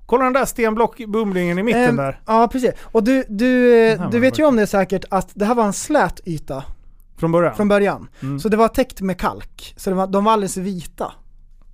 [0.07, 2.21] Kolla den där stenblockbumlingen i mitten Ehm, där.
[2.27, 2.71] Ja, precis.
[2.83, 6.21] Och du, du, du vet ju om det säkert att det här var en slät
[6.25, 6.65] yta
[7.19, 7.55] Från början?
[7.57, 8.09] från början.
[8.23, 8.41] Mm.
[8.41, 9.75] Så det var täckt med kalk.
[9.77, 11.13] Så det var, de var alldeles vita.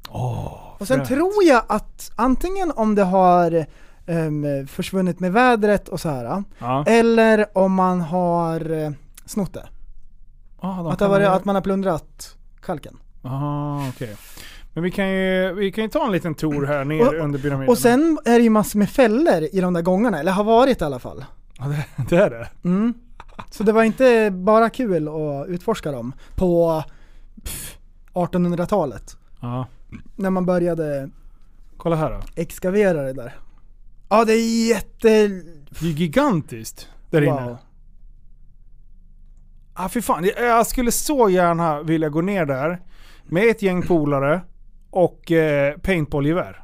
[0.08, 1.08] och sen fränt.
[1.08, 3.66] tror jag att antingen om det har
[4.06, 6.44] ehm, försvunnit med vädret och så här.
[6.58, 6.84] Ja.
[6.86, 8.90] Eller om man har eh,
[9.26, 9.68] snott det.
[10.60, 12.96] Ah, Att, det kan var, man ju- att man har plundrat kalken.
[13.24, 14.16] Aha, okej.
[14.74, 17.38] Men vi kan, ju, vi kan ju ta en liten tour här ner Och- under
[17.38, 17.68] pyramiden.
[17.68, 20.80] Och sen är det ju massor med fällor i de där gångarna, eller har varit
[20.80, 21.24] i alla fall.
[21.58, 22.48] Ja, det, det är det.
[22.64, 22.94] Mm.
[23.50, 26.84] Så det var inte bara kul att utforska dem på
[27.44, 27.78] pff,
[28.12, 29.16] 1800-talet.
[29.40, 29.66] Ja.
[30.16, 31.10] När man började
[31.76, 32.20] Kolla här då.
[32.36, 33.34] exkavera det där.
[34.08, 35.08] Ja det är jätte...
[35.80, 37.44] Det är gigantiskt där inne.
[37.44, 37.56] Wow.
[39.74, 40.24] Ah, fy fan.
[40.38, 42.80] Jag skulle så gärna vilja gå ner där
[43.24, 44.40] med ett gäng polare
[44.92, 46.62] och eh, paintballgevär.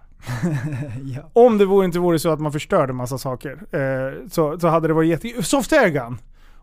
[1.16, 1.30] ja.
[1.32, 4.88] Om det vore, inte vore så att man förstörde massa saker eh, så, så hade
[4.88, 5.42] det varit jätte...
[5.42, 6.18] Soft airgun!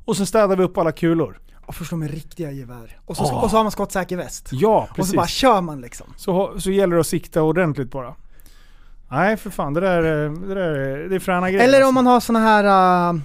[0.06, 1.40] Och så städar vi upp alla kulor.
[1.66, 3.00] Och förstå med riktiga gevär.
[3.06, 3.42] Och så, Ah.
[3.42, 4.50] och så har man skottsäker väst.
[4.52, 5.12] Ja, Och precis.
[5.12, 6.08] så bara kör man liksom.
[6.18, 8.14] Så, så gäller det att sikta ordentligt bara.
[9.12, 11.64] Nej för fan, det där, är- det där är, det är fräna grejer.
[11.64, 11.88] Eller alltså.
[11.90, 13.20] om man har såna här uh,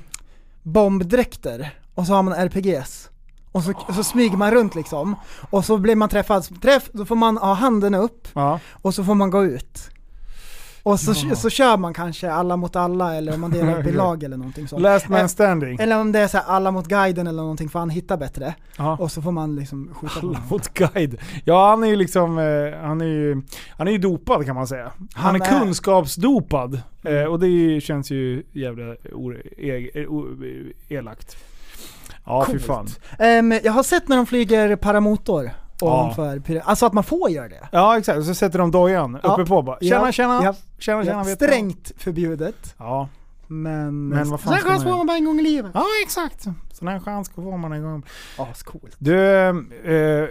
[0.63, 3.10] bombdräkter och så har man RPGs.
[3.53, 5.17] Och så, så smyger man runt liksom.
[5.51, 6.61] Och så blir man träffad.
[6.63, 8.61] Träff, då får man ha handen upp Ja.
[8.73, 9.91] och så får man gå ut.
[10.83, 11.35] Och så, Ja.
[11.37, 14.37] så kör man kanske alla mot alla eller om man delar upp i lag eller
[14.37, 14.83] någonting sånt.
[14.83, 15.79] Last man Eh, standing.
[15.81, 18.55] Eller om det är så här, alla mot guiden eller någonting för han hittar bättre.
[18.77, 18.97] Ja.
[19.01, 20.43] Och så får man liksom skjuta Alla honom.
[20.51, 21.17] mot guide.
[21.45, 23.43] Ja han är ju liksom, eh, han är ju,
[23.77, 24.85] han är ju dopad kan man säga.
[24.85, 26.81] Han, Han är, är- kunskapsdopad.
[27.03, 30.27] Eh, och det känns ju jävla e, o,
[30.89, 31.37] elakt.
[32.31, 32.87] Ja fy fan.
[33.19, 35.51] Ehm, jag har sett när de flyger paramotor
[35.81, 35.87] Ja.
[35.87, 37.69] ovanför pyra- Alltså att man får göra det.
[37.73, 39.33] Ja exakt, så sätter de dojan Ja.
[39.33, 39.79] uppe på bara.
[39.81, 41.19] Tjena Ja, tjena, ja, tjena tjena.
[41.19, 41.47] Ja, du?
[41.47, 42.75] strängt förbjudet.
[42.79, 43.09] Ja.
[43.53, 45.71] Men, Men vad fan Sån här chans får man bara en gång i livet.
[45.75, 46.47] Ja exakt.
[46.73, 48.03] Sån här chans får man en gång.
[48.37, 48.97] Ascoolt.
[48.99, 50.29] Du, eh,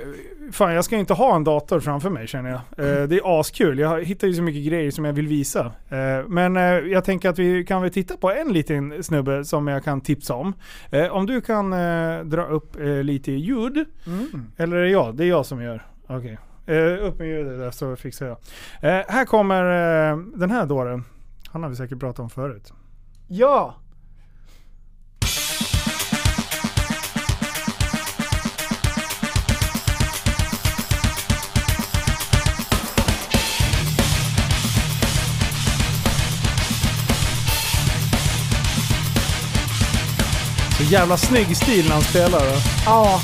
[0.51, 2.59] fan jag ska inte ha en dator framför mig känner jag.
[2.59, 3.79] Eh, det är askul.
[3.79, 5.65] Jag hittar ju så mycket grejer som jag vill visa.
[5.89, 9.67] Eh, men eh, jag tänker att vi kan väl titta på en liten snubbe som
[9.67, 10.53] jag kan tipsa om.
[10.91, 13.85] Eh, om du kan eh, dra upp lite ljud.
[14.07, 14.51] Mm.
[14.57, 15.15] Eller är det jag?
[15.15, 15.85] Det är jag som gör.
[16.07, 16.37] Okej.
[16.65, 18.37] Eh, upp med ljudet där så fixar jag.
[18.81, 19.63] Eh, här kommer
[20.11, 21.03] eh, den här dåren.
[21.47, 22.73] Han har vi säkert pratat om förut.
[23.31, 23.75] Ja!
[40.77, 42.41] Så jävla snygg stil när han spelar.
[42.85, 43.21] Ja.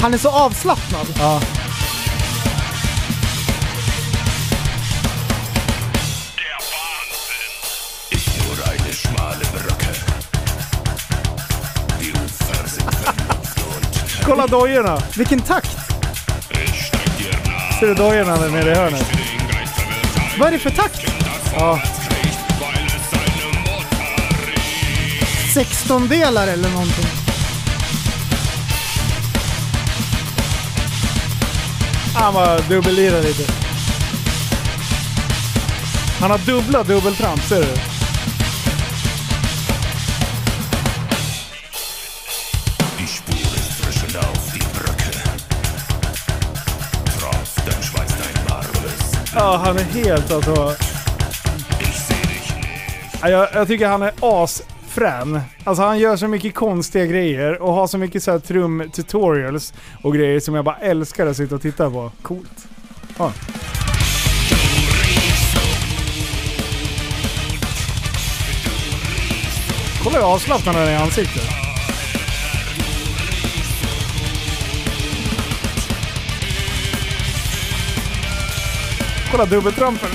[0.00, 1.06] Han är så avslappnad.
[1.18, 1.40] Ja.
[14.44, 14.98] Kolla dojorna!
[15.16, 15.76] Vilken takt!
[17.80, 19.06] Ser du dojorna där nere i hörnet?
[20.38, 21.00] Vad är det för takt?
[21.56, 21.80] Ja.
[25.54, 27.04] 16 delar eller någonting.
[32.14, 33.52] Han bara dubbellirar lite.
[36.20, 37.93] Han har dubbla dubbeltramp, ser du?
[49.44, 50.74] Ja, han är helt alltså...
[53.22, 55.40] Jag, jag tycker han är asfrän.
[55.64, 60.14] Alltså han gör så mycket konstiga grejer och har så mycket så här trum-tutorials och
[60.14, 62.12] grejer som jag bara älskar att sitta och titta på.
[62.22, 62.68] Coolt.
[63.18, 63.32] Ja.
[70.02, 71.63] Kolla hur avslappnad han är i ansiktet.
[79.34, 80.08] Kolla dubbeltrampen.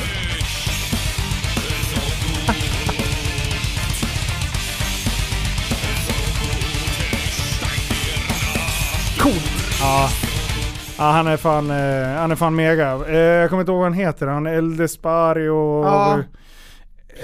[9.20, 9.51] Coolt.
[9.80, 10.09] Ja.
[10.97, 12.99] ja, han är fan, eh, han är fan mega.
[13.07, 14.28] Eh, jag kommer inte ihåg vad han heter.
[14.28, 15.84] Han är El Despario.
[15.84, 16.20] Ja.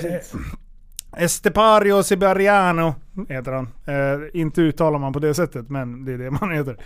[0.03, 0.15] Eh,
[1.18, 2.95] Estepario Siberiano
[3.30, 3.68] heter han.
[3.86, 6.78] Eh, inte uttalar man på det sättet, men det är det man heter.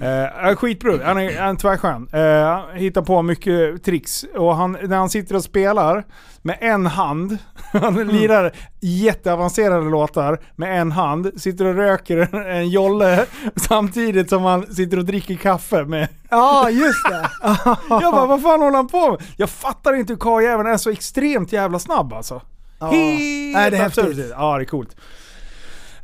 [0.00, 2.08] Eh, skitbra, han är, han är tvärskön.
[2.12, 4.24] Eh, hittar på mycket tricks.
[4.34, 6.04] Och han, när han sitter och spelar
[6.42, 7.38] med en hand,
[7.72, 13.26] han lirar jätteavancerade låtar med en hand, sitter och röker en, en jolle
[13.56, 16.08] samtidigt som han sitter och dricker kaffe med...
[16.30, 17.30] Ja, just det.
[17.88, 19.22] Jag bara, vad fan håller han på med?
[19.36, 22.40] Jag fattar inte hur karljäveln är så extremt jävla snabb alltså.
[22.78, 22.86] Ja.
[22.90, 24.04] Helt Nej, det är absurt.
[24.04, 24.30] häftigt.
[24.30, 24.96] Ja, det är coolt.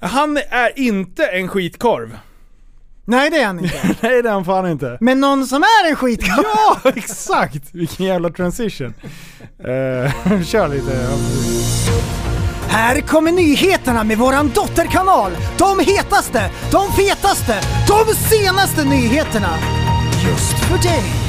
[0.00, 2.18] Han är inte en skitkorv.
[3.04, 3.80] Nej det är han inte.
[4.00, 4.98] Nej det är han fan inte.
[5.00, 6.44] Men någon som är en skitkarl.
[6.44, 7.74] Ja, exakt!
[7.74, 8.94] Vilken jävla transition.
[9.60, 11.08] Uh, kör lite.
[12.68, 15.32] Här kommer nyheterna med våran dotterkanal.
[15.58, 19.50] De hetaste, de fetaste, de senaste nyheterna.
[20.26, 21.21] Just för dig.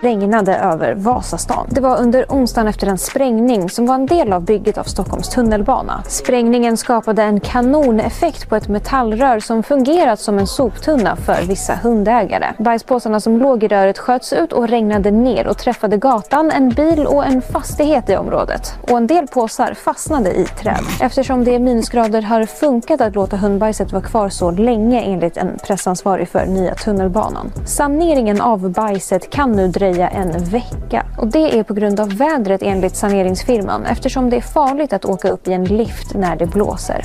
[0.00, 1.66] Regnade över Vasastan.
[1.70, 5.28] Det var under onsdagen efter en sprängning som var en del av bygget av Stockholms
[5.28, 6.02] tunnelbana.
[6.08, 12.46] Sprängningen skapade en kanoneffekt på ett metallrör som fungerat som en soptunna för vissa hundägare.
[12.58, 17.06] Bajspåsarna som låg i röret sköts ut och regnade ner och träffade gatan, en bil
[17.06, 18.74] och en fastighet i området.
[18.90, 20.80] Och en del påsar fastnade i träd.
[21.00, 25.58] Eftersom det är minusgrader har funkat att låta hundbajset vara kvar så länge enligt en
[25.66, 27.52] pressansvarig för nya tunnelbanan.
[27.66, 31.06] Saneringen av bajset kan nu dröja en vecka.
[31.18, 35.28] Och det är på grund av vädret enligt saneringsfirman eftersom det är farligt att åka
[35.28, 37.04] upp i en lift när det blåser.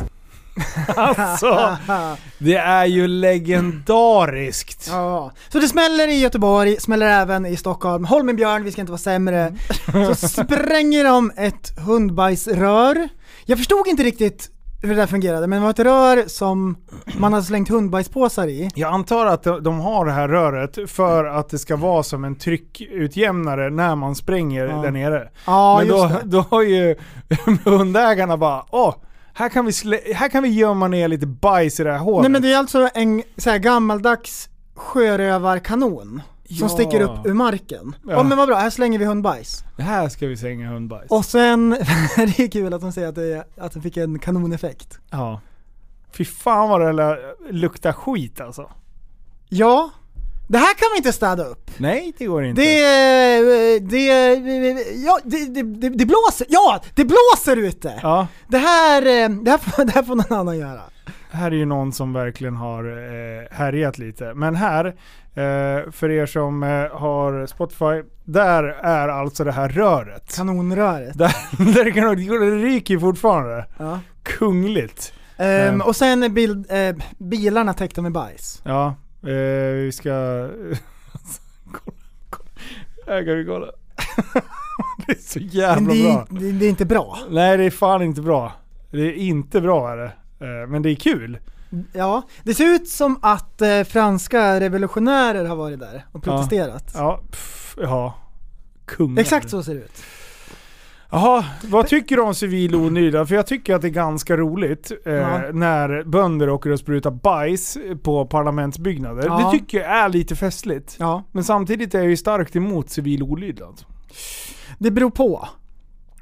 [0.96, 1.78] Alltså,
[2.38, 4.88] det är ju legendariskt.
[4.92, 5.32] Ja.
[5.50, 8.06] Så det smäller i Göteborg, smäller även i Stockholm.
[8.06, 9.54] Holmenbjörn, vi ska inte vara sämre.
[10.16, 13.10] Så spränger de ett hundbajsrör.
[13.46, 14.50] Jag förstod inte riktigt
[14.84, 16.78] hur det där fungerade, men det var ett rör som
[17.18, 18.70] man hade slängt hundbajspåsar i.
[18.76, 22.36] Jag antar att de- har det här röret för att det ska vara som en
[22.36, 24.76] tryckutjämnare när man spränger Ja.
[24.82, 25.30] där nere.
[25.46, 26.20] Ja, Men då, det.
[26.24, 26.96] då har ju
[27.66, 28.96] hundägarna bara åh,
[29.34, 32.22] här kan, vi slä- här kan vi gömma ner lite bajs i det här hålet.
[32.22, 36.70] Nej men det är alltså en så här gammaldags sjörövarkanon som Ja.
[36.70, 37.96] sticker upp ur marken.
[38.06, 38.12] Ja.
[38.12, 38.24] Ja.
[38.24, 39.64] men vad bra, här slänger vi hundbajs.
[39.78, 41.12] Här ska vi slänga hundbajs.
[41.12, 41.70] Och sen,
[42.16, 45.00] det är kul att de säger att det, att det fick en kanoneffekt.
[45.12, 45.41] Ja.
[46.12, 47.18] Fy fan vad det
[47.52, 48.72] luktar skit alltså.
[49.50, 49.89] Ja,
[50.48, 51.72] det här kan vi inte städa upp.
[51.78, 52.62] Nej, det går inte.
[52.62, 54.06] Det, det,
[55.06, 58.00] ja, det, det, det, det blåser, ja det blåser ute!
[58.02, 58.28] Ja.
[58.48, 60.82] Det här, eh, det här, det här får någon annan göra.
[61.34, 64.34] Här är ju någon som verkligen har eh, härjat lite.
[64.34, 70.36] Men här, eh, för er som eh, har Spotify, där är alltså det här röret.
[70.36, 71.18] Kanonröret.
[71.18, 71.36] Där,
[71.74, 73.66] där det, kan, det ryker fortfarande.
[73.78, 74.00] Ja.
[74.24, 75.14] Kungligt.
[75.38, 75.82] Ehm.
[75.82, 78.62] och sen bild, eh, bilarna täckta med bajs.
[78.66, 80.10] Ja, eh, vi ska...
[81.72, 81.98] kolla,
[82.30, 82.50] kolla.
[83.08, 83.66] Här kan vi kolla.
[85.08, 86.28] det är så jävla Men det är, bra.
[86.30, 87.18] det, det är inte bra.
[87.30, 88.52] Nej det är fan inte bra.
[88.92, 90.12] Det är inte bra är det.
[90.44, 91.38] Eh, Men det är kul.
[91.94, 96.32] Ja, det ser ut som att eh, franska revolutionärer har varit där och Ja.
[96.32, 96.91] protesterat.
[96.96, 98.16] Ja, pff, ja.
[98.86, 99.22] Kungar.
[99.22, 100.04] Exakt så ser det ut.
[101.12, 103.28] Jaha, vad tycker du om civil olydnad?
[103.28, 105.41] För jag tycker att det är ganska roligt eh, Ja.
[105.54, 109.24] när bönder åker och sprutar bajs på parlamentsbyggnader.
[109.26, 109.38] Ja.
[109.52, 110.96] Det tycker jag är lite festligt.
[111.00, 111.24] Ja.
[111.32, 113.82] Men samtidigt är jag ju starkt emot civil olydnad.
[114.80, 115.48] Det beror på.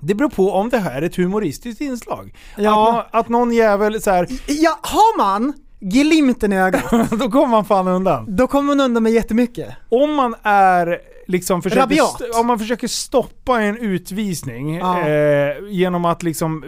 [0.02, 2.34] Det beror på om det här är ett humoristiskt inslag.
[2.58, 3.00] Ja.
[3.12, 6.84] Att, att någon jävel så här, Ja, har man glimten i ögat,
[7.20, 8.36] då kommer man fan undan.
[8.36, 9.70] då kommer man undan med jättemycket.
[9.90, 10.98] Om man är
[11.28, 15.00] liksom försöker, om man försöker stoppa en utvisning Ja.
[15.08, 16.64] eh, genom att liksom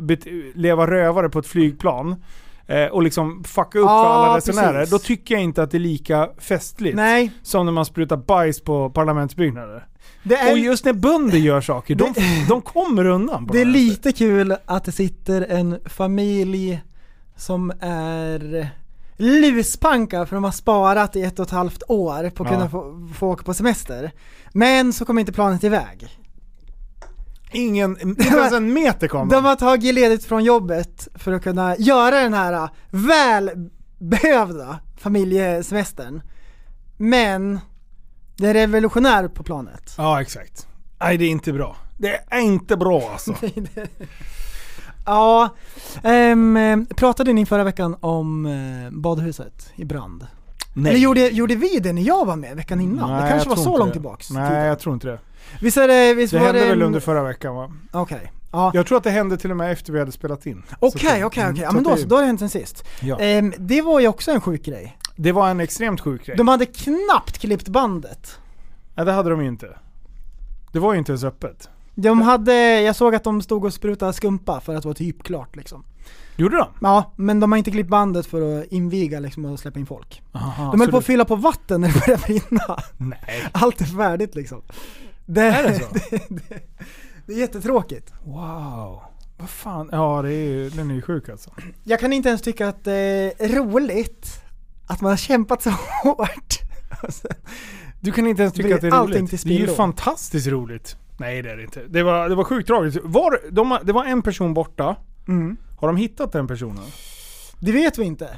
[0.56, 2.16] leva rövare på ett flygplan
[2.68, 4.86] eh, och liksom fucka upp Ja, för alla resenärer.
[4.86, 7.32] Då tycker jag inte att det är lika festligt Nej.
[7.44, 9.86] som när man sprutar bajs på parlamentsbyggnader.
[10.24, 12.14] Det är, Och just när bönder gör saker, de,
[12.50, 13.50] de kommer undan.
[13.54, 16.82] det är lite kul att det sitter en familj
[17.36, 18.70] som är
[19.18, 22.56] luspanka för de har sparat i ett och ett halvt år på att Ja.
[22.56, 24.12] kunna få, få åka på semester.
[24.54, 26.08] Men så kommer inte planet iväg.
[27.52, 31.78] Ingen, inte ens en meter kom De har tagit ledigt från jobbet för att kunna
[31.78, 36.22] göra den här välbehövda familjesemestern.
[36.98, 37.60] Men
[38.36, 39.94] det är revolutionär på planet.
[39.98, 40.68] Ja, exakt.
[41.00, 41.76] Nej, det är inte bra.
[41.98, 43.34] Det är inte bra alltså.
[45.06, 45.50] Ja,
[46.04, 50.28] ehm, pratade ni förra veckan om eh, badhuset i brand?
[50.74, 50.90] Nej.
[50.92, 53.12] Eller gjorde, gjorde vi det när jag var med veckan innan?
[53.12, 53.94] Nej, det kanske var så långt det.
[53.94, 54.30] tillbaks?
[54.30, 55.20] Nej, jag tror inte det.
[55.62, 57.72] Visst, är det, visst Det var hände det väl under förra veckan va?
[57.92, 58.32] Okej.
[58.52, 58.72] Ja.
[58.74, 60.64] Jag tror att det hände till och med efter vi hade spelat in.
[60.80, 61.64] Okej, att- okej, mm, okej.
[61.64, 62.84] Ja men då då har det hänt sen sist.
[63.02, 63.20] Ja.
[63.20, 64.98] Ehm, det var ju också en sjuk grej.
[65.16, 66.38] Det var en extremt sjuk grej.
[66.38, 68.40] De hade knappt klippt bandet.
[68.96, 69.78] Nej, det hade de ju inte.
[70.72, 71.70] Det var ju inte ens öppet.
[71.96, 75.56] De hade, jag såg att de stod och sprutade skumpa för att vara typ klart
[75.56, 75.84] liksom.
[76.36, 76.68] Gjorde de?
[76.82, 80.22] Ja, men de har inte klippt bandet för att inviga liksom och släppa in folk.
[80.32, 82.78] Aha, de höll på att fylla på vatten när det började brinna.
[82.98, 83.50] Nej.
[83.52, 84.62] Allt är färdigt liksom.
[85.26, 85.86] Det, Är det så?
[86.10, 86.60] det, det,
[87.26, 88.14] det är jättetråkigt.
[88.24, 89.02] Wow.
[89.38, 91.52] Vad fan, ja det är den är ju sjuk alltså.
[91.84, 94.43] Jag kan inte ens tycka att det är roligt
[94.88, 95.70] att man har kämpat så
[96.04, 96.54] hårt.
[97.10, 97.32] Sen
[98.00, 99.44] Du kan inte ens tycka att det är roligt.
[99.44, 100.98] Det är ju fantastiskt roligt.
[101.18, 101.82] Nej det är det inte.
[101.88, 103.00] Det var, det var sjukt tragiskt.
[103.04, 104.96] Var, de, det var en person borta.
[105.28, 105.58] Mm.
[105.80, 106.84] Har de hittat den personen?
[107.60, 108.30] Det vet vi inte.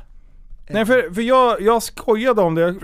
[0.69, 2.61] Nej för, för jag, jag skojade om det.
[2.61, 2.75] Jag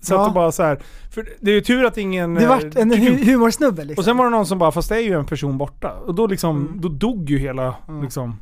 [0.00, 0.26] satt Ja.
[0.26, 0.80] och bara så här.
[1.10, 2.34] För det är ju tur att ingen...
[2.34, 4.00] Det vart en eh, hu- humorsnubbe liksom.
[4.00, 5.92] Och sen var det någon som bara, fast det är ju en person borta.
[5.92, 6.80] Och då liksom, Mm.
[6.80, 8.40] då dog ju hela liksom...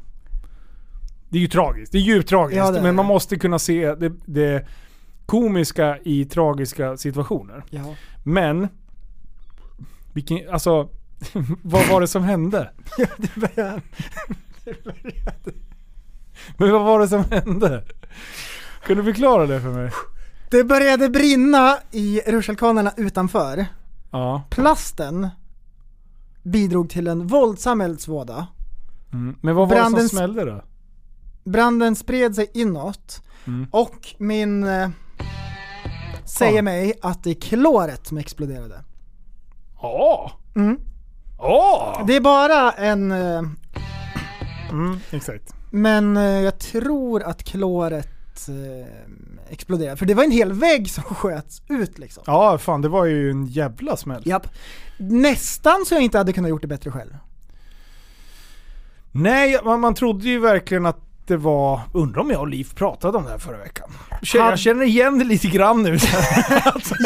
[1.30, 1.92] Det är ju tragiskt.
[1.92, 2.56] Det är djupt tragiskt.
[2.58, 3.08] Ja, det men man det.
[3.08, 4.66] måste kunna se det, det
[5.26, 7.64] komiska i tragiska situationer.
[7.70, 7.94] Ja.
[8.24, 8.68] Men...
[10.12, 10.88] Vilken, alltså...
[11.62, 12.70] vad var det som hände?
[12.98, 13.80] Ja, det började...
[14.64, 15.52] det började.
[16.56, 17.84] Men vad var det som hände?
[18.86, 19.90] Kan du förklara det för mig?
[20.50, 23.66] Det började brinna i rutschkanorna utanför.
[24.10, 24.42] Ja.
[24.50, 25.28] Plasten
[26.42, 28.46] bidrog till en våldsam eldsvåda.
[29.12, 29.36] Mm.
[29.40, 30.62] Men vad var det Branden- som smällde då?
[31.50, 33.66] Branden spred sig inåt Mm.
[33.70, 34.88] och min eh,
[36.24, 36.62] säger Ja.
[36.62, 38.84] mig att det är kloret som exploderade.
[39.82, 40.32] Ja!
[40.56, 40.78] Mm.
[41.38, 42.04] Ja!
[42.06, 43.12] Det är bara en...
[43.12, 43.42] Eh,
[44.70, 45.54] Mm, exakt.
[45.70, 49.96] men eh, jag tror att kloret eh, exploderade.
[49.96, 52.22] För det var en hel vägg som sköts ut liksom.
[52.26, 54.22] Ja, fan det var ju en jävla smäll.
[54.26, 54.46] Japp.
[54.98, 57.16] Nästan så jag inte hade kunnat gjort det bättre själv.
[59.12, 61.80] Nej, man, man trodde ju verkligen att det var...
[61.94, 63.88] Undrar om jag och Liv pratade om det här förra veckan.
[64.34, 65.90] Jag känner igen det lite grann nu.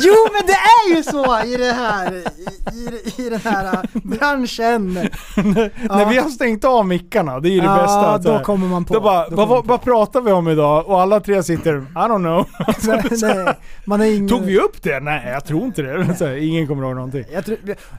[0.02, 3.80] Jo men det är ju så i det här, i, i, i den här äh,
[4.02, 4.94] branschen.
[4.94, 8.18] När vi har stängt av mickarna, det är ju det Ja, bästa.
[8.18, 8.94] då här- kommer man på.
[8.94, 10.86] Då bara, Då vad, vad, pratar vi om idag?
[10.88, 12.46] Och alla tre sitter, I don't know.
[13.22, 13.54] Nej,
[13.86, 14.28] man är ingen...
[14.28, 15.00] Tog vi upp det?
[15.00, 16.04] Nej, jag tror inte det.
[16.20, 17.24] Här, ingen kommer ihåg någonting.
[17.32, 17.58] Jag tror,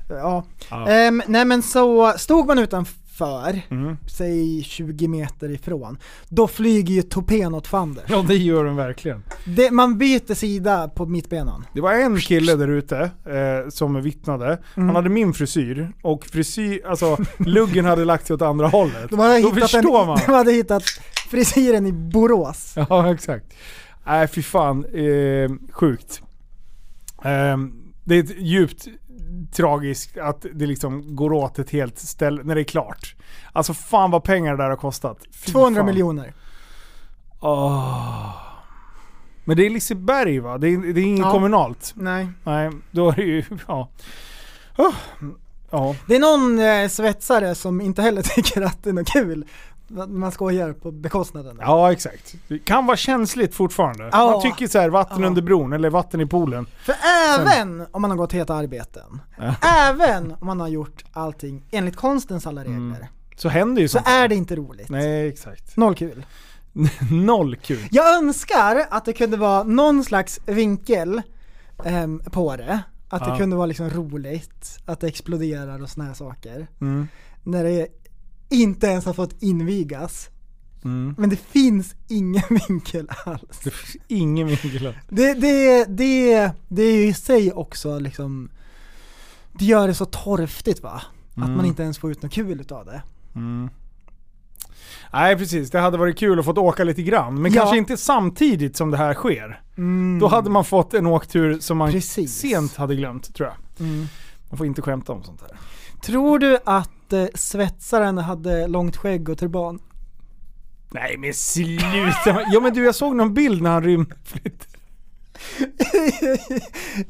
[0.09, 0.43] ja.
[0.69, 0.87] Ja.
[0.87, 3.97] Ehm, nej men så stod man utanför, Mm.
[4.07, 5.97] säg 20 meter ifrån,
[6.29, 8.03] då flyger ju topén åt fander.
[8.07, 9.23] Ja, det gör den verkligen.
[9.45, 11.65] Det, man byter sida på mittbenan.
[11.73, 14.45] Det var en kille där ute eh, som vittnade.
[14.75, 14.87] Mm.
[14.89, 19.09] Han hade min frisyr och frisyr, alltså luggen hade lagt sig åt andra hållet.
[19.09, 20.19] De hade, Då hittat en, förstår man.
[20.25, 20.83] de hade hittat
[21.29, 22.73] frisyren i Borås.
[22.89, 23.45] Ja, exakt.
[24.05, 24.85] Nej, fy fan.
[24.85, 26.21] Eh, sjukt.
[27.23, 27.57] Eh,
[28.03, 28.87] det är ett djupt
[29.51, 33.15] tragiskt att det liksom går åt ett helt ställe när det är klart.
[33.53, 35.17] Alltså fan vad pengar det där har kostat.
[35.31, 35.85] Fy 200 fan.
[35.85, 36.33] miljoner.
[37.39, 38.35] Åh.
[39.45, 40.57] Men det är Liseberg va?
[40.57, 41.31] Det är, det är inget Ja.
[41.31, 41.93] kommunalt?
[41.95, 42.27] Nej.
[42.43, 43.89] Nej, då är det ju, ja.
[44.77, 44.93] Oh.
[45.71, 45.95] Ja.
[46.07, 49.45] Det är någon eh, svetsare som inte heller tycker att det är något kul.
[50.07, 51.57] Man skojar på bekostnaden.
[51.61, 52.35] Ja, exakt.
[52.47, 54.09] Det kan vara känsligt fortfarande.
[54.11, 54.31] Ja.
[54.31, 55.27] Man tycker så här, vatten Ja.
[55.27, 56.65] under bron eller vatten i poolen.
[56.85, 56.95] För
[57.39, 59.55] även om man har gått heta arbeten, Ja.
[59.89, 64.07] även om man har gjort allting enligt konstens alla regler, Så händer ju så sånt.
[64.07, 64.89] är det inte roligt.
[64.89, 65.77] Nej, exakt.
[65.77, 66.25] Noll kul.
[67.11, 67.87] Noll kul.
[67.91, 71.21] Jag önskar att det kunde vara någon slags vinkel
[71.85, 72.79] ehm, på det.
[73.09, 76.67] Att det kunde vara liksom roligt, att det exploderar och såna här saker.
[76.81, 77.07] Mm.
[77.43, 77.87] När det
[78.61, 80.29] inte ens har fått invigas.
[80.83, 81.15] Mm.
[81.17, 83.59] Men det finns ingen vinkel alls.
[83.63, 84.93] Det finns ingen vinkel.
[85.09, 88.49] Det, det, det, det är ju i sig också liksom,
[89.59, 91.01] det gör det så torftigt va?
[91.31, 91.57] Att Mm.
[91.57, 93.01] man inte ens får ut något kul utav det.
[93.35, 93.69] Mm.
[95.13, 97.41] Nej precis, det hade varit kul att få åka lite grann.
[97.41, 97.61] Men Ja.
[97.61, 99.61] kanske inte samtidigt som det här sker.
[99.77, 100.19] Mm.
[100.19, 102.35] Då hade man fått en åktur som man Precis.
[102.35, 103.87] sent hade glömt tror jag.
[103.87, 104.07] Mm.
[104.49, 105.51] Man får inte skämta om sånt här.
[106.05, 109.79] Tror du att eh, svetsaren hade långt skägg och turban?
[110.91, 112.41] Nej men sluta!
[112.51, 114.15] ja men du jag såg någon bild när han rymde.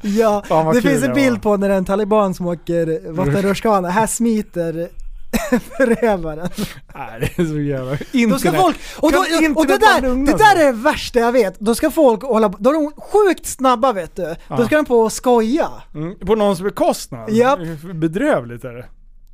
[0.00, 0.44] ja,
[0.74, 4.88] det finns en bild på när en taliban som åker vattenrutschkana, här smiter
[5.76, 6.48] förövaren.
[6.94, 7.90] Nej det är så jävla...
[7.90, 8.60] Då ska Internet.
[8.60, 11.60] folk, och, då, och det, internet där, det där är det värsta jag vet.
[11.60, 14.34] Då ska folk hålla på, då är de sjukt snabba vet du.
[14.48, 15.68] Då ska de på och skoja.
[15.94, 17.30] Mm, på någons bekostnad.
[17.30, 17.58] Japp.
[17.94, 18.86] Bedrövligt är det.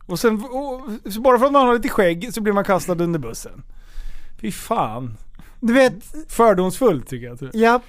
[0.07, 0.81] Och sen, och,
[1.23, 3.63] bara för att man har lite skägg så blir man kastad under bussen.
[4.41, 5.17] Fy fan.
[5.61, 5.95] Du vet,
[6.29, 7.55] Fördomsfullt tycker jag.
[7.55, 7.83] japp.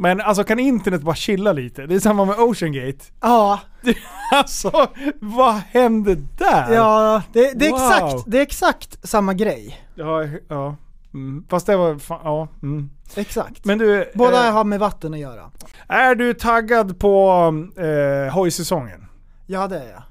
[0.00, 1.86] Men alltså kan internet bara chilla lite?
[1.86, 2.98] Det är samma med Ocean Gate.
[3.20, 3.60] Ja,
[4.32, 4.86] Alltså,
[5.20, 6.74] vad hände där?
[6.74, 7.80] ja det, det, är Wow.
[7.80, 9.80] exakt, det är exakt samma grej.
[9.94, 10.76] Ja, ja.
[11.14, 11.44] Mm.
[11.48, 12.48] Fast det var fan, ja.
[12.62, 12.90] Mm.
[13.14, 13.64] Exakt.
[13.64, 15.50] Men du, Båda eh, har med vatten att göra.
[15.88, 17.42] är du taggad på
[17.76, 19.06] eh, hojsäsongen?
[19.46, 20.02] Ja det är jag.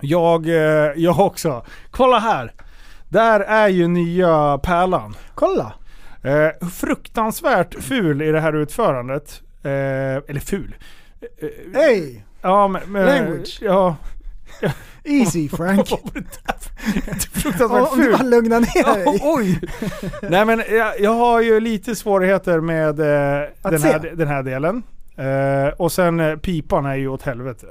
[0.00, 1.64] Jag, eh, jag också.
[1.90, 2.52] Kolla här!
[3.08, 5.16] Där är ju nya pärlan.
[5.34, 5.72] Kolla!
[6.22, 9.42] Eh, fruktansvärt ful i det här utförandet.
[9.62, 10.74] Eh, eller ful.
[11.40, 11.48] Eh,
[11.80, 12.20] Hey!
[12.42, 12.82] Ja, men...
[12.92, 13.58] men Language.
[13.62, 13.96] Ja.
[15.04, 15.88] Easy Frank.
[17.32, 18.12] Fruktansvärt Om du ful.
[18.12, 19.20] bara lugnar ner dig.
[19.22, 19.60] oj!
[20.22, 24.82] Nej men jag, jag har ju lite svårigheter med eh, den, här, den här delen.
[25.18, 27.66] Eh, och sen eh, pipan är ju åt helvete.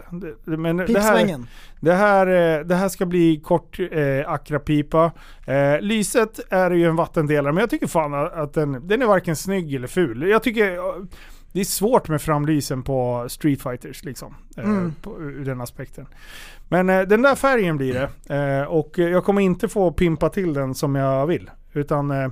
[0.46, 1.46] Det, men det här,
[1.80, 2.28] det, här,
[2.60, 5.12] eh, det här ska bli kort eh, akrapipa.
[5.46, 9.36] Eh, lyset är ju en vattendelare men jag tycker fan att den, den är varken
[9.36, 10.30] snygg eller ful.
[10.30, 10.78] Jag tycker
[11.52, 14.36] det är svårt med framlysen på Street Fighters liksom.
[14.58, 14.94] Eh, Mm.
[15.02, 16.08] på, ur den aspekten.
[16.70, 18.36] Men eh, den där färgen blir det.
[18.36, 21.50] Eh, och jag kommer inte få pimpa till den som jag vill.
[21.74, 22.32] Utan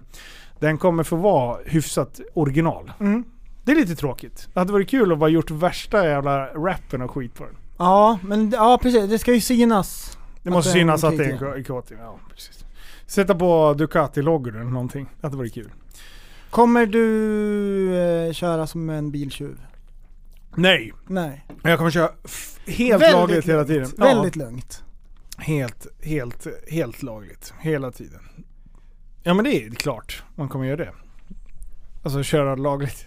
[0.59, 2.91] den kommer få vara hyfsat original.
[2.99, 3.23] Mm.
[3.65, 4.47] Det är lite tråkigt.
[4.53, 7.55] Det hade varit kul att bara gjort värsta jävla rappen och skit på den.
[7.77, 9.09] Ja, men ja precis.
[9.09, 10.17] Det ska ju synas.
[10.43, 11.63] Det måste synas att det är en KTM.
[11.63, 11.99] K- KTM.
[11.99, 12.65] Ja, precis.
[13.07, 15.09] Sätta på Ducati-loggor eller någonting.
[15.21, 15.71] Det hade varit kul.
[16.49, 19.57] Kommer du eh, köra som en biltjuv?
[20.55, 20.93] Nej.
[21.07, 21.45] Nej.
[21.63, 22.09] Jag kommer köra
[22.67, 23.67] helt Väldigt lagligt hela lugnt.
[23.67, 23.91] tiden.
[23.97, 24.83] Väldigt lugnt.
[25.37, 27.53] Helt, helt, helt lagligt.
[27.59, 28.19] Hela tiden.
[29.23, 30.91] Ja men det är klart man kommer göra det.
[32.03, 33.05] Alltså köra lagligt.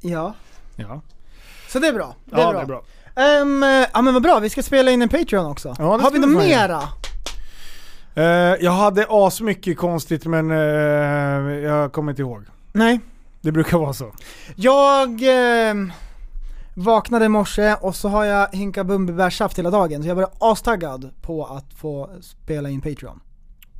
[0.00, 0.34] Ja.
[0.76, 1.00] Ja.
[1.68, 2.14] Så det är bra.
[2.24, 2.58] Det är ja, bra.
[2.58, 2.82] det är bra.
[3.16, 5.68] Ehm, ja men vad bra, vi ska spela in en Patreon också.
[5.68, 6.82] Ja, det Har ska vi något fan göra.
[8.14, 8.48] mera?
[8.50, 10.56] Eh, jag hade asmycket konstigt men eh,
[11.56, 12.44] jag kommer inte ihåg.
[12.72, 13.00] Nej.
[13.40, 14.12] Det brukar vara så.
[14.56, 15.92] Jag ehm,
[16.74, 21.10] vaknade i morse och så har jag hinkat bumbibärssaft hela dagen så jag var astaggad
[21.22, 23.20] på att få spela in Patreon.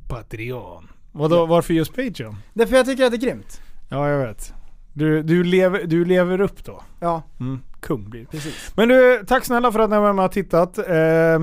[0.07, 0.87] Patreon.
[1.11, 2.35] Vadå, varför just Patreon?
[2.53, 3.61] Därför jag tycker att det är grymt.
[3.89, 4.53] Ja, jag vet.
[4.97, 6.83] Du, du, lever, du lever upp då.
[6.99, 7.23] Ja.
[7.39, 8.25] Mm, kung blir.
[8.25, 8.71] Precis.
[8.75, 10.77] Men du, tack snälla för att ni var med och tittat.
[10.77, 11.39] Eh, eh,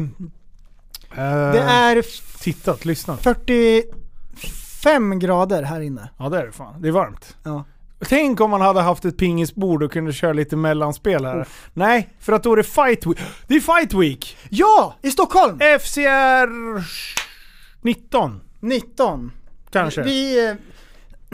[1.52, 2.02] Det är
[2.42, 3.22] Tittat, lyssnat.
[3.22, 6.08] 45 grader här inne.
[6.18, 6.82] Ja det är det fan.
[6.82, 7.36] Det är varmt.
[7.42, 7.64] Ja.
[8.08, 11.48] Tänk om man hade haft ett pingisbord och kunde köra lite mellanspel här.
[11.72, 13.18] Nej, för att då är det fight week.
[13.46, 14.36] Det är fight week!
[14.48, 14.96] Ja!
[15.02, 15.58] I Stockholm!
[15.80, 16.48] FCR
[17.82, 19.32] 19 19.
[19.70, 20.02] kanske.
[20.02, 20.56] Vi...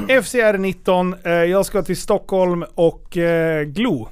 [0.08, 4.08] FCR 19, eh, jag ska till Stockholm och eh, Glo.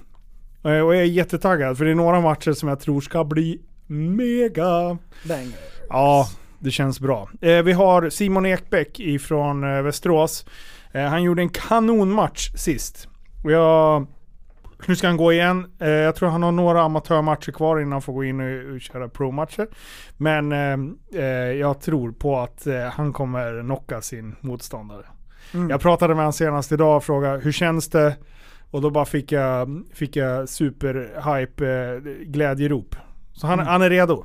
[0.64, 3.60] Eh, och jag är jättetaggad för det är några matcher som jag tror ska bli
[3.86, 4.98] mega.
[5.28, 5.58] Banger.
[5.88, 6.28] Ja,
[6.58, 7.28] det känns bra.
[7.40, 10.46] Vi har Simon Ekbäck ifrån Västerås.
[10.92, 13.08] Han gjorde en kanonmatch sist.
[13.44, 14.06] Och jag,
[14.86, 15.66] nu ska han gå igen.
[15.78, 18.80] Eh, jag tror han har några amatörmatcher kvar innan han får gå in och, och
[18.80, 19.68] köra pro-matcher.
[20.16, 20.52] Men
[21.14, 21.22] eh,
[21.60, 25.04] jag tror på att eh, han kommer knocka sin motståndare.
[25.54, 25.70] Mm.
[25.70, 28.16] Jag pratade med honom senast idag och frågade hur känns det?
[28.70, 32.96] Och då bara fick jag, fick jag super-hype eh, glädjerop.
[33.32, 33.66] Så han, Mm.
[33.66, 34.24] han är redo.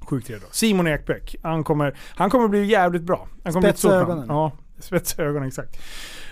[0.00, 0.46] Sjukt redo.
[0.50, 3.28] Simon Ekbäck, han kommer, han kommer bli jävligt bra.
[3.44, 4.02] Han kommer bli Spetsa namn.
[4.02, 4.26] ögonen.
[4.28, 5.76] Ja, spetsa ögonen exakt.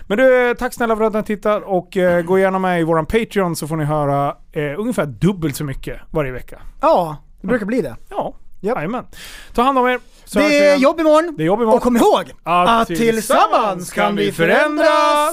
[0.07, 3.05] Men du, tack snälla för att ni tittar och eh, gå gärna med i våran
[3.05, 6.61] Patreon så får ni höra eh, ungefär dubbelt så mycket varje vecka.
[6.81, 7.95] Ja, det brukar bli det.
[8.09, 8.35] Ja,
[8.65, 9.05] jajamän.
[9.53, 9.99] Ta hand om er.
[10.25, 11.35] så Det är jobb imorgon.
[11.37, 11.77] Det är jobb imorgon.
[11.77, 14.85] Och kom ihåg Att att tillsammans kan vi förändra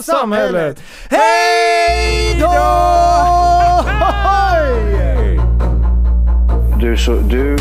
[0.02, 0.82] samhället.
[1.10, 2.52] Hej då!
[6.80, 7.56] Du, så, du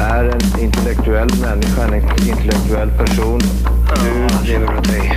[0.00, 1.94] är en intellektuell människa, en
[2.28, 3.40] intellektuell person.
[4.04, 5.16] Du lever dig.